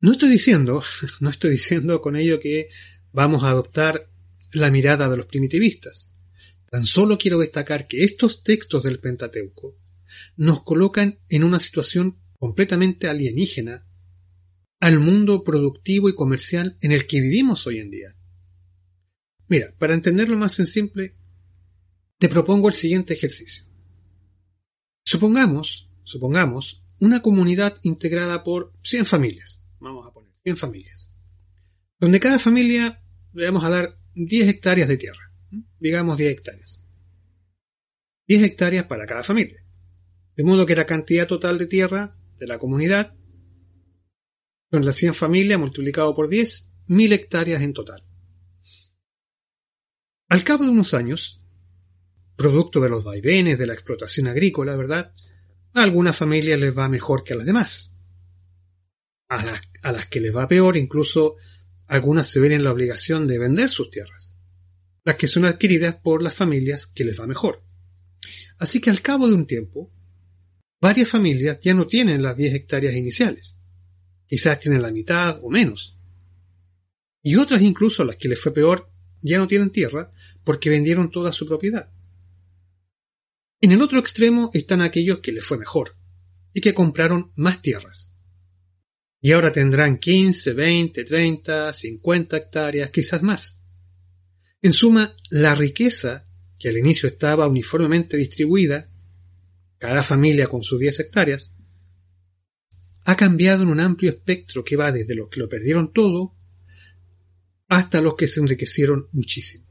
[0.00, 0.82] No estoy diciendo,
[1.20, 2.68] no estoy diciendo con ello que
[3.12, 4.10] vamos a adoptar
[4.52, 6.12] la mirada de los primitivistas.
[6.70, 9.76] Tan solo quiero destacar que estos textos del Pentateuco
[10.36, 13.86] nos colocan en una situación completamente alienígena
[14.80, 18.16] al mundo productivo y comercial en el que vivimos hoy en día.
[19.48, 21.16] Mira, para entenderlo más en simple,
[22.18, 23.64] te propongo el siguiente ejercicio.
[25.04, 29.64] Supongamos, supongamos, una comunidad integrada por 100 familias.
[29.80, 31.10] Vamos a poner 100 familias.
[31.98, 33.02] Donde cada familia
[33.32, 35.32] le vamos a dar 10 hectáreas de tierra.
[35.78, 36.84] Digamos 10 hectáreas.
[38.26, 39.64] 10 hectáreas para cada familia.
[40.38, 43.12] De modo que la cantidad total de tierra de la comunidad
[44.70, 48.06] son las 100 familias multiplicado por 10, 1000 hectáreas en total.
[50.28, 51.42] Al cabo de unos años,
[52.36, 55.12] producto de los vaivenes de la explotación agrícola, ¿verdad?
[55.74, 57.96] A algunas familias les va mejor que a las demás.
[59.26, 61.34] A las, a las que les va peor, incluso
[61.88, 64.36] algunas se ven en la obligación de vender sus tierras,
[65.02, 67.64] las que son adquiridas por las familias que les va mejor.
[68.60, 69.92] Así que al cabo de un tiempo,
[70.80, 73.58] varias familias ya no tienen las 10 hectáreas iniciales.
[74.26, 75.98] Quizás tienen la mitad o menos.
[77.22, 80.12] Y otras incluso, las que les fue peor, ya no tienen tierra
[80.44, 81.90] porque vendieron toda su propiedad.
[83.60, 85.96] En el otro extremo están aquellos que les fue mejor
[86.52, 88.14] y que compraron más tierras.
[89.20, 93.60] Y ahora tendrán 15, 20, 30, 50 hectáreas, quizás más.
[94.62, 98.90] En suma, la riqueza, que al inicio estaba uniformemente distribuida,
[99.78, 101.54] cada familia con sus 10 hectáreas,
[103.04, 106.36] ha cambiado en un amplio espectro que va desde los que lo perdieron todo
[107.68, 109.66] hasta los que se enriquecieron muchísimo.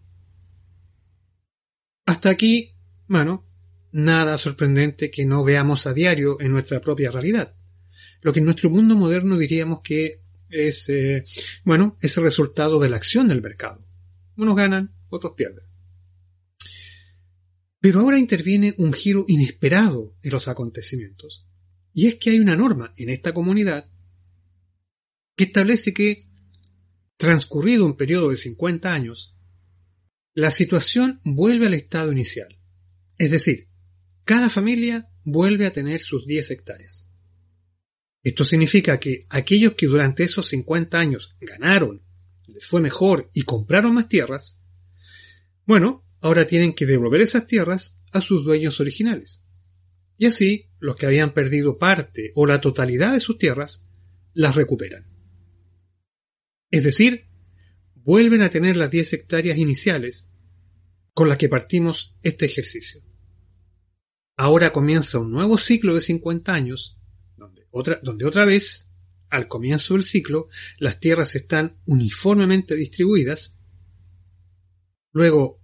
[2.05, 2.75] Hasta aquí,
[3.07, 3.45] bueno,
[3.91, 7.55] nada sorprendente que no veamos a diario en nuestra propia realidad.
[8.21, 11.23] Lo que en nuestro mundo moderno diríamos que es, eh,
[11.63, 13.85] bueno, es el resultado de la acción del mercado.
[14.35, 15.66] Unos ganan, otros pierden.
[17.79, 21.47] Pero ahora interviene un giro inesperado en los acontecimientos.
[21.93, 23.89] Y es que hay una norma en esta comunidad
[25.35, 26.27] que establece que,
[27.17, 29.35] transcurrido un periodo de 50 años,
[30.33, 32.59] la situación vuelve al estado inicial.
[33.17, 33.69] Es decir,
[34.23, 37.07] cada familia vuelve a tener sus 10 hectáreas.
[38.23, 42.03] Esto significa que aquellos que durante esos 50 años ganaron,
[42.45, 44.59] les fue mejor y compraron más tierras,
[45.65, 49.43] bueno, ahora tienen que devolver esas tierras a sus dueños originales.
[50.17, 53.85] Y así, los que habían perdido parte o la totalidad de sus tierras,
[54.33, 55.05] las recuperan.
[56.71, 57.27] Es decir,
[57.95, 60.29] vuelven a tener las 10 hectáreas iniciales
[61.13, 63.01] con las que partimos este ejercicio.
[64.35, 66.99] Ahora comienza un nuevo ciclo de 50 años,
[67.35, 68.91] donde otra, donde otra vez,
[69.29, 70.47] al comienzo del ciclo,
[70.77, 73.57] las tierras están uniformemente distribuidas,
[75.11, 75.59] luego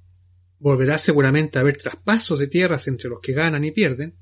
[0.64, 4.18] volverá seguramente a haber traspasos de tierras entre los que ganan y pierden,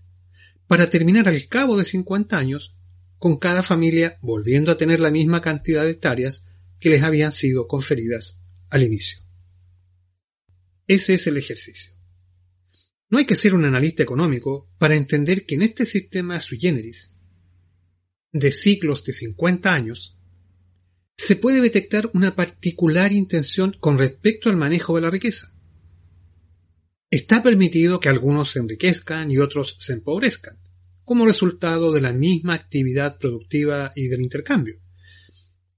[0.66, 2.76] para terminar al cabo de 50 años
[3.20, 6.48] con cada familia volviendo a tener la misma cantidad de hectáreas
[6.80, 9.20] que les habían sido conferidas al inicio.
[10.88, 11.94] Ese es el ejercicio.
[13.12, 17.14] No hay que ser un analista económico para entender que en este sistema sui generis,
[18.32, 20.18] de ciclos de 50 años,
[21.16, 25.54] se puede detectar una particular intención con respecto al manejo de la riqueza.
[27.12, 30.58] Está permitido que algunos se enriquezcan y otros se empobrezcan,
[31.04, 34.80] como resultado de la misma actividad productiva y del intercambio.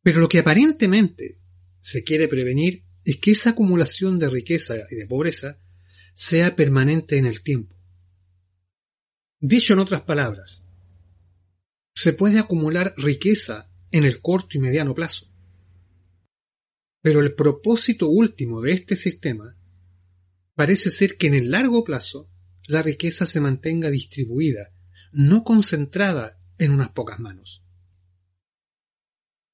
[0.03, 1.41] Pero lo que aparentemente
[1.79, 5.59] se quiere prevenir es que esa acumulación de riqueza y de pobreza
[6.13, 7.75] sea permanente en el tiempo.
[9.39, 10.67] Dicho en otras palabras,
[11.95, 15.27] se puede acumular riqueza en el corto y mediano plazo.
[17.01, 19.57] Pero el propósito último de este sistema
[20.55, 22.29] parece ser que en el largo plazo
[22.67, 24.71] la riqueza se mantenga distribuida,
[25.11, 27.63] no concentrada en unas pocas manos.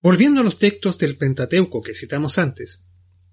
[0.01, 2.83] Volviendo a los textos del Pentateuco que citamos antes,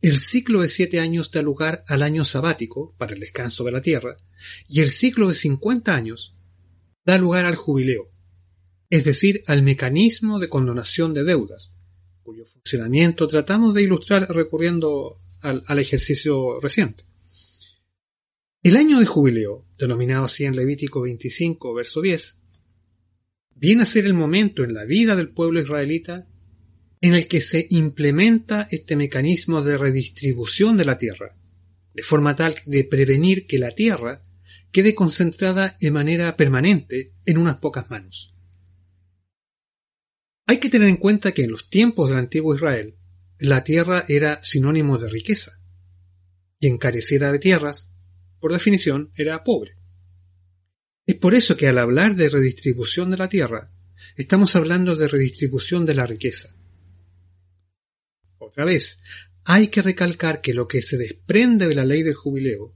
[0.00, 3.82] el ciclo de siete años da lugar al año sabático para el descanso de la
[3.82, 4.16] tierra,
[4.68, 6.36] y el ciclo de cincuenta años
[7.04, 8.12] da lugar al jubileo,
[8.90, 11.74] es decir, al mecanismo de condonación de deudas,
[12.22, 17.04] cuyo funcionamiento tratamos de ilustrar recurriendo al, al ejercicio reciente.
[18.66, 22.40] El año de jubileo, denominado así en Levítico 25, verso 10,
[23.54, 26.26] viene a ser el momento en la vida del pueblo israelita
[27.00, 31.38] en el que se implementa este mecanismo de redistribución de la tierra,
[31.94, 34.24] de forma tal de prevenir que la tierra
[34.72, 38.34] quede concentrada de manera permanente en unas pocas manos.
[40.44, 42.96] Hay que tener en cuenta que en los tiempos del antiguo Israel,
[43.38, 45.60] la tierra era sinónimo de riqueza,
[46.58, 47.92] y encareciera de tierras,
[48.40, 49.76] por definición, era pobre.
[51.06, 53.72] Es por eso que al hablar de redistribución de la tierra,
[54.16, 56.56] estamos hablando de redistribución de la riqueza.
[58.38, 59.00] Otra vez,
[59.44, 62.74] hay que recalcar que lo que se desprende de la ley del jubileo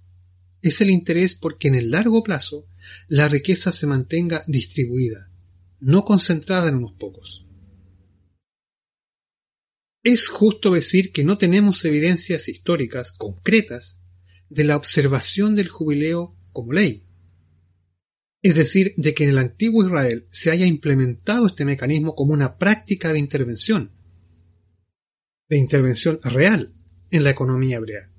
[0.62, 2.66] es el interés porque en el largo plazo
[3.08, 5.30] la riqueza se mantenga distribuida,
[5.80, 7.46] no concentrada en unos pocos.
[10.02, 13.99] Es justo decir que no tenemos evidencias históricas concretas
[14.51, 17.07] de la observación del jubileo como ley.
[18.42, 22.59] Es decir, de que en el antiguo Israel se haya implementado este mecanismo como una
[22.59, 23.92] práctica de intervención,
[25.48, 26.74] de intervención real
[27.11, 28.11] en la economía hebrea.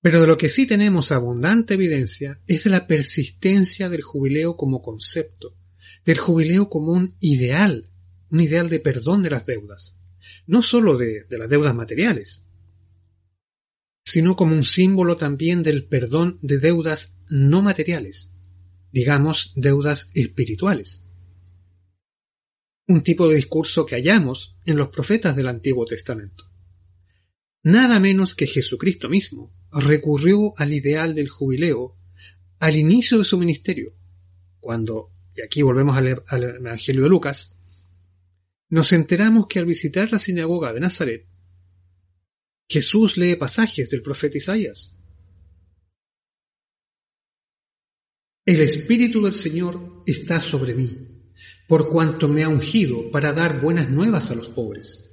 [0.00, 4.82] Pero de lo que sí tenemos abundante evidencia es de la persistencia del jubileo como
[4.82, 5.56] concepto,
[6.04, 7.90] del jubileo como un ideal,
[8.30, 9.96] un ideal de perdón de las deudas,
[10.46, 12.43] no sólo de, de las deudas materiales,
[14.04, 18.32] sino como un símbolo también del perdón de deudas no materiales,
[18.92, 21.02] digamos deudas espirituales.
[22.86, 26.50] Un tipo de discurso que hallamos en los profetas del Antiguo Testamento.
[27.62, 31.96] Nada menos que Jesucristo mismo recurrió al ideal del jubileo
[32.58, 33.94] al inicio de su ministerio,
[34.60, 37.56] cuando, y aquí volvemos al, al Evangelio de Lucas,
[38.68, 41.26] nos enteramos que al visitar la sinagoga de Nazaret,
[42.68, 44.96] Jesús lee pasajes del profeta Isaías.
[48.46, 51.32] El Espíritu del Señor está sobre mí,
[51.66, 55.10] por cuanto me ha ungido para dar buenas nuevas a los pobres.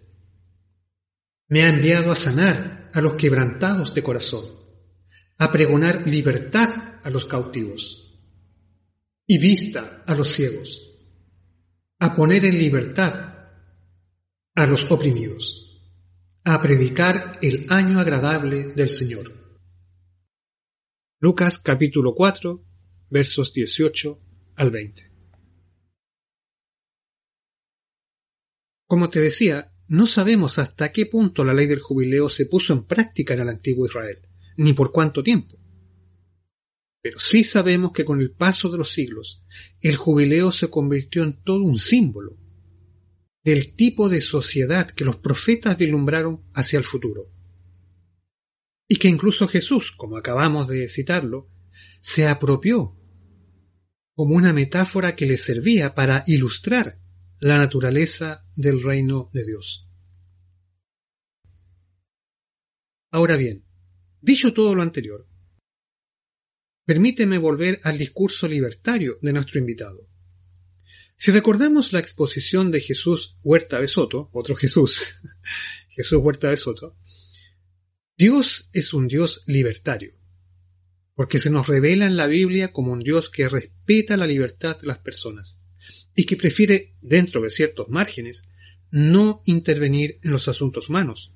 [1.47, 4.45] Me ha enviado a sanar a los quebrantados de corazón,
[5.37, 8.19] a pregonar libertad a los cautivos
[9.25, 10.91] y vista a los ciegos,
[11.99, 13.49] a poner en libertad
[14.55, 15.70] a los oprimidos,
[16.43, 19.31] a predicar el año agradable del Señor.
[21.19, 22.65] Lucas capítulo 4
[23.11, 24.19] versos 18
[24.55, 25.11] al 20.
[28.87, 32.85] Como te decía, no sabemos hasta qué punto la ley del jubileo se puso en
[32.85, 34.27] práctica en el antiguo Israel,
[34.57, 35.59] ni por cuánto tiempo.
[37.03, 39.43] Pero sí sabemos que con el paso de los siglos,
[39.79, 42.40] el jubileo se convirtió en todo un símbolo,
[43.43, 47.31] del tipo de sociedad que los profetas vislumbraron hacia el futuro.
[48.87, 51.49] Y que incluso Jesús, como acabamos de citarlo,
[52.01, 52.97] se apropió
[54.13, 56.99] como una metáfora que le servía para ilustrar
[57.39, 59.89] la naturaleza del reino de Dios.
[63.11, 63.65] Ahora bien,
[64.21, 65.27] dicho todo lo anterior,
[66.85, 70.10] permíteme volver al discurso libertario de nuestro invitado.
[71.21, 75.21] Si recordamos la exposición de Jesús Huerta de Soto, otro Jesús,
[75.87, 76.97] Jesús Huerta de Soto,
[78.17, 80.15] Dios es un Dios libertario,
[81.13, 84.87] porque se nos revela en la Biblia como un Dios que respeta la libertad de
[84.87, 85.61] las personas
[86.15, 88.49] y que prefiere, dentro de ciertos márgenes,
[88.89, 91.35] no intervenir en los asuntos humanos.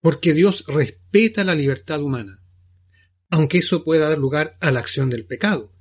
[0.00, 2.42] Porque Dios respeta la libertad humana,
[3.28, 5.74] aunque eso pueda dar lugar a la acción del pecado,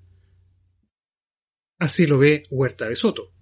[1.80, 3.34] Así lo ve Huerta de Soto.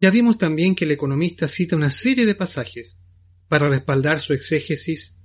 [0.00, 2.98] Ya vimos también que el economista cita una serie de pasajes
[3.48, 5.18] para respaldar su exégesis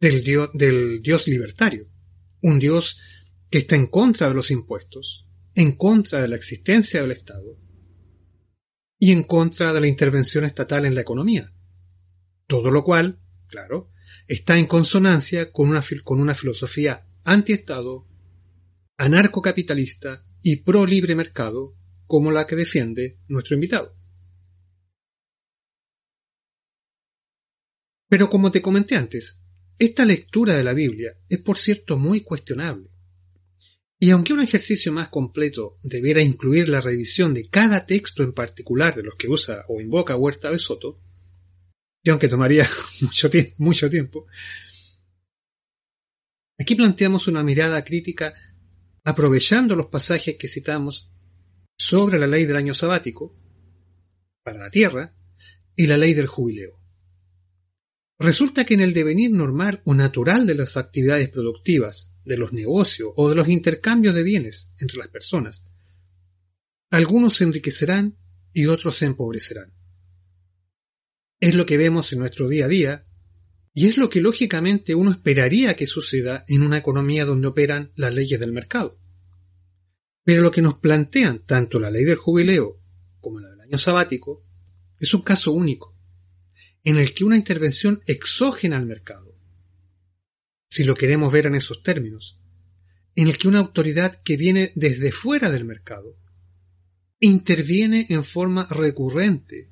[0.00, 0.22] del
[1.02, 1.88] dios, libertario,
[2.42, 2.98] un dios
[3.50, 7.58] que está en contra de los impuestos, en contra de la existencia del Estado
[8.98, 11.52] y en contra de la intervención estatal en la economía.
[12.46, 13.90] Todo lo cual, claro,
[14.28, 18.06] está en consonancia con una, con una filosofía anti-Estado
[18.98, 21.76] anarcocapitalista y pro libre mercado
[22.06, 23.96] como la que defiende nuestro invitado.
[28.08, 29.40] Pero como te comenté antes,
[29.78, 32.90] esta lectura de la Biblia es por cierto muy cuestionable.
[33.98, 38.94] Y aunque un ejercicio más completo debiera incluir la revisión de cada texto en particular
[38.94, 41.00] de los que usa o invoca Huerta de Soto,
[42.02, 42.68] y aunque tomaría
[43.00, 43.28] mucho,
[43.58, 44.26] mucho tiempo,
[46.58, 48.34] aquí planteamos una mirada crítica
[49.06, 51.12] aprovechando los pasajes que citamos
[51.78, 53.38] sobre la ley del año sabático
[54.42, 55.14] para la tierra
[55.76, 56.82] y la ley del jubileo.
[58.18, 63.12] Resulta que en el devenir normal o natural de las actividades productivas de los negocios
[63.14, 65.64] o de los intercambios de bienes entre las personas.
[66.90, 68.18] Algunos se enriquecerán
[68.52, 69.72] y otros se empobrecerán.
[71.38, 73.05] Es lo que vemos en nuestro día a día
[73.78, 78.14] y es lo que lógicamente uno esperaría que suceda en una economía donde operan las
[78.14, 78.98] leyes del mercado.
[80.24, 82.80] Pero lo que nos plantean tanto la ley del jubileo
[83.20, 84.42] como la del año sabático
[84.98, 85.94] es un caso único,
[86.84, 89.38] en el que una intervención exógena al mercado,
[90.70, 92.40] si lo queremos ver en esos términos,
[93.14, 96.18] en el que una autoridad que viene desde fuera del mercado
[97.20, 99.70] interviene en forma recurrente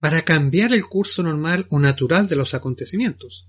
[0.00, 3.48] para cambiar el curso normal o natural de los acontecimientos,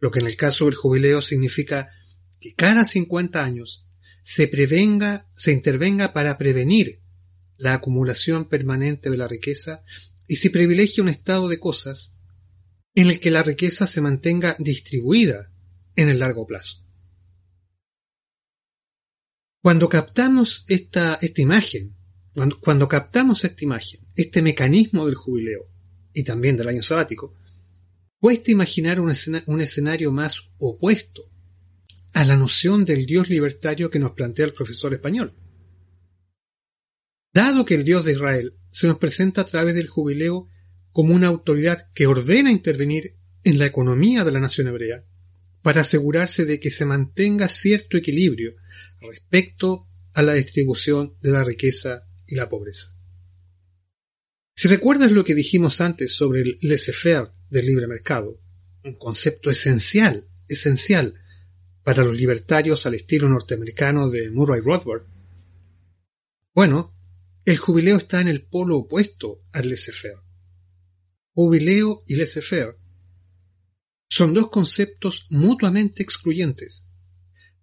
[0.00, 1.90] lo que en el caso del jubileo significa
[2.40, 3.86] que cada 50 años
[4.22, 7.00] se prevenga, se intervenga para prevenir
[7.56, 9.82] la acumulación permanente de la riqueza
[10.26, 12.14] y se privilegia un estado de cosas
[12.94, 15.52] en el que la riqueza se mantenga distribuida
[15.96, 16.84] en el largo plazo.
[19.62, 21.96] Cuando captamos esta, esta imagen,
[22.34, 25.70] cuando, cuando, captamos esta imagen, este mecanismo del jubileo
[26.12, 27.36] y también del año sabático,
[28.18, 29.14] cuesta imaginar un,
[29.46, 31.30] un escenario más opuesto
[32.12, 35.36] a la noción del Dios libertario que nos plantea el profesor español.
[37.32, 40.48] Dado que el Dios de Israel se nos presenta a través del jubileo
[40.90, 43.14] como una autoridad que ordena intervenir
[43.44, 45.04] en la economía de la nación hebrea,
[45.62, 48.54] para asegurarse de que se mantenga cierto equilibrio
[49.00, 52.97] respecto a la distribución de la riqueza y la pobreza.
[54.60, 58.40] Si recuerdas lo que dijimos antes sobre el laissez-faire del libre mercado,
[58.82, 61.14] un concepto esencial, esencial
[61.84, 65.06] para los libertarios al estilo norteamericano de Murray Rothbard.
[66.56, 66.92] Bueno,
[67.44, 70.24] el jubileo está en el polo opuesto al laissez-faire.
[71.34, 72.78] Jubileo y laissez-faire
[74.08, 76.88] son dos conceptos mutuamente excluyentes,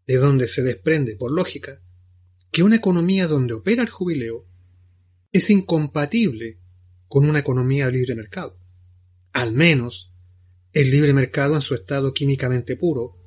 [0.07, 1.83] de donde se desprende, por lógica,
[2.51, 4.47] que una economía donde opera el jubileo
[5.33, 6.61] es incompatible
[7.07, 8.59] con una economía de libre mercado.
[9.31, 10.13] Al menos
[10.73, 13.17] el libre mercado en su estado químicamente puro,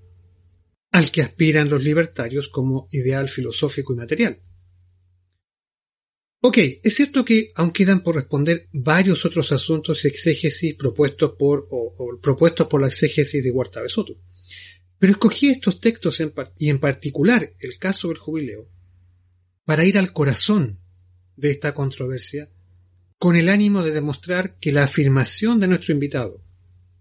[0.91, 4.43] al que aspiran los libertarios como ideal filosófico y material.
[6.41, 11.67] Ok, es cierto que aún quedan por responder varios otros asuntos y exégesis propuestos por,
[11.71, 14.15] o, propuestos por la exégesis de Huerta de Soto.
[14.99, 16.23] Pero escogí estos textos
[16.57, 18.69] y en particular el caso del jubileo
[19.65, 20.81] para ir al corazón
[21.37, 22.51] de esta controversia
[23.19, 26.45] con el ánimo de demostrar que la afirmación de nuestro invitado,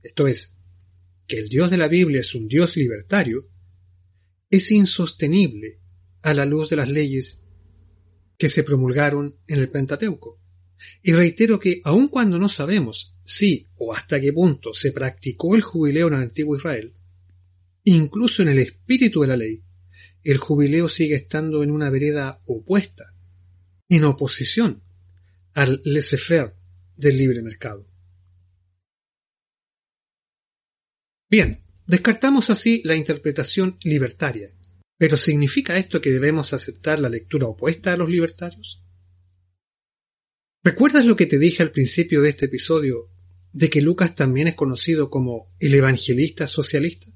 [0.02, 0.58] esto es,
[1.28, 3.48] que el Dios de la Biblia es un Dios libertario,
[4.50, 5.80] es insostenible
[6.24, 7.44] a la luz de las leyes
[8.38, 10.42] que se promulgaron en el Pentateuco.
[11.04, 15.62] Y reitero que aun cuando no sabemos si o hasta qué punto se practicó el
[15.62, 16.96] jubileo en el antiguo Israel,
[17.84, 19.64] incluso en el espíritu de la ley,
[20.24, 23.16] el jubileo sigue estando en una vereda opuesta,
[23.90, 24.87] en oposición
[25.58, 26.54] al laissez-faire
[26.96, 27.90] del libre mercado.
[31.28, 34.54] Bien, descartamos así la interpretación libertaria,
[35.00, 38.84] pero ¿significa esto que debemos aceptar la lectura opuesta a los libertarios?
[40.64, 43.10] ¿Recuerdas lo que te dije al principio de este episodio
[43.52, 47.08] de que Lucas también es conocido como el evangelista socialista?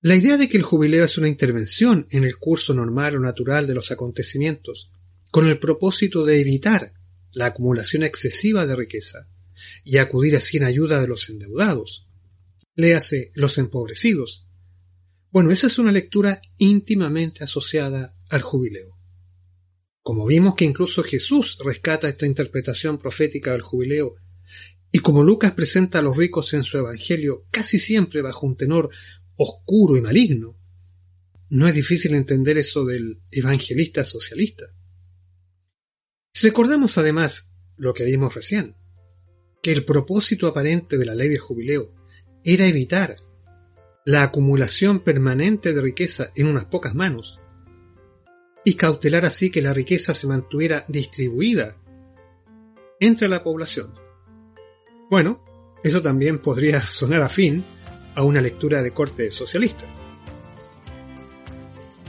[0.00, 3.66] La idea de que el jubileo es una intervención en el curso normal o natural
[3.66, 4.92] de los acontecimientos
[5.30, 6.94] con el propósito de evitar
[7.32, 9.28] la acumulación excesiva de riqueza
[9.84, 12.08] y acudir así en ayuda de los endeudados,
[12.74, 14.46] léase los empobrecidos,
[15.32, 18.98] bueno, esa es una lectura íntimamente asociada al jubileo.
[20.02, 24.16] Como vimos que incluso Jesús rescata esta interpretación profética del jubileo,
[24.90, 28.90] y como Lucas presenta a los ricos en su Evangelio casi siempre bajo un tenor
[29.36, 30.58] oscuro y maligno,
[31.48, 34.64] no es difícil entender eso del evangelista socialista.
[36.42, 38.76] Recordamos además lo que vimos recién,
[39.62, 41.92] que el propósito aparente de la ley del jubileo
[42.44, 43.16] era evitar
[44.06, 47.40] la acumulación permanente de riqueza en unas pocas manos
[48.64, 51.76] y cautelar así que la riqueza se mantuviera distribuida
[52.98, 53.94] entre la población.
[55.10, 55.44] Bueno,
[55.82, 57.64] eso también podría sonar afín
[58.14, 59.84] a una lectura de corte socialista.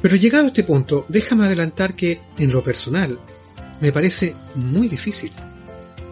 [0.02, 3.20] Pero llegado a este punto, déjame adelantar que, en lo personal,
[3.82, 5.32] me parece muy difícil,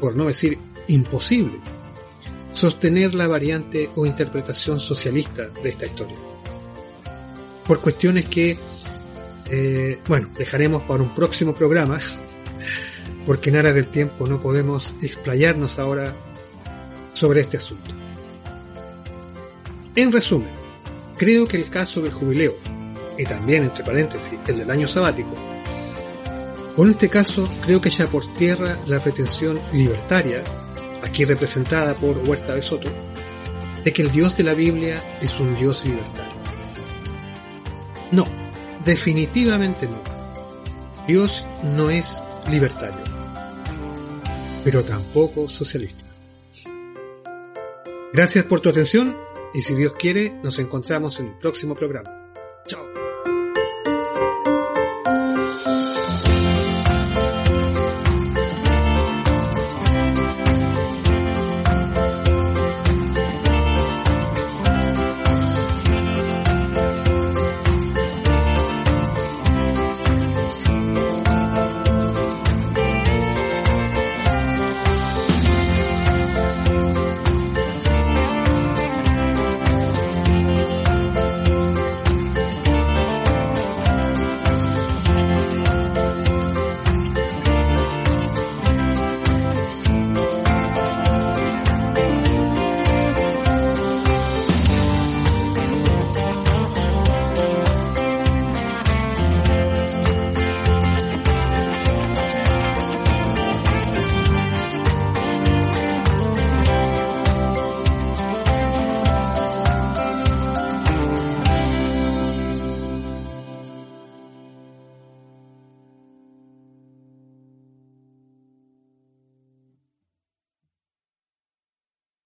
[0.01, 0.57] por no decir
[0.87, 1.59] imposible,
[2.51, 6.17] sostener la variante o interpretación socialista de esta historia.
[7.65, 8.57] Por cuestiones que,
[9.51, 11.99] eh, bueno, dejaremos para un próximo programa,
[13.25, 16.13] porque en aras del tiempo no podemos explayarnos ahora
[17.13, 17.93] sobre este asunto.
[19.95, 20.49] En resumen,
[21.17, 22.55] creo que el caso del jubileo,
[23.15, 25.48] y también entre paréntesis el del año sabático,
[26.77, 30.43] en este caso creo que echa por tierra la pretensión libertaria,
[31.03, 32.89] aquí representada por Huerta de Soto,
[33.83, 36.39] de que el Dios de la Biblia es un Dios libertario.
[38.11, 38.25] No,
[38.85, 40.01] definitivamente no.
[41.07, 41.45] Dios
[41.75, 43.03] no es libertario,
[44.63, 46.05] pero tampoco socialista.
[48.13, 49.15] Gracias por tu atención
[49.53, 52.28] y si Dios quiere nos encontramos en el próximo programa.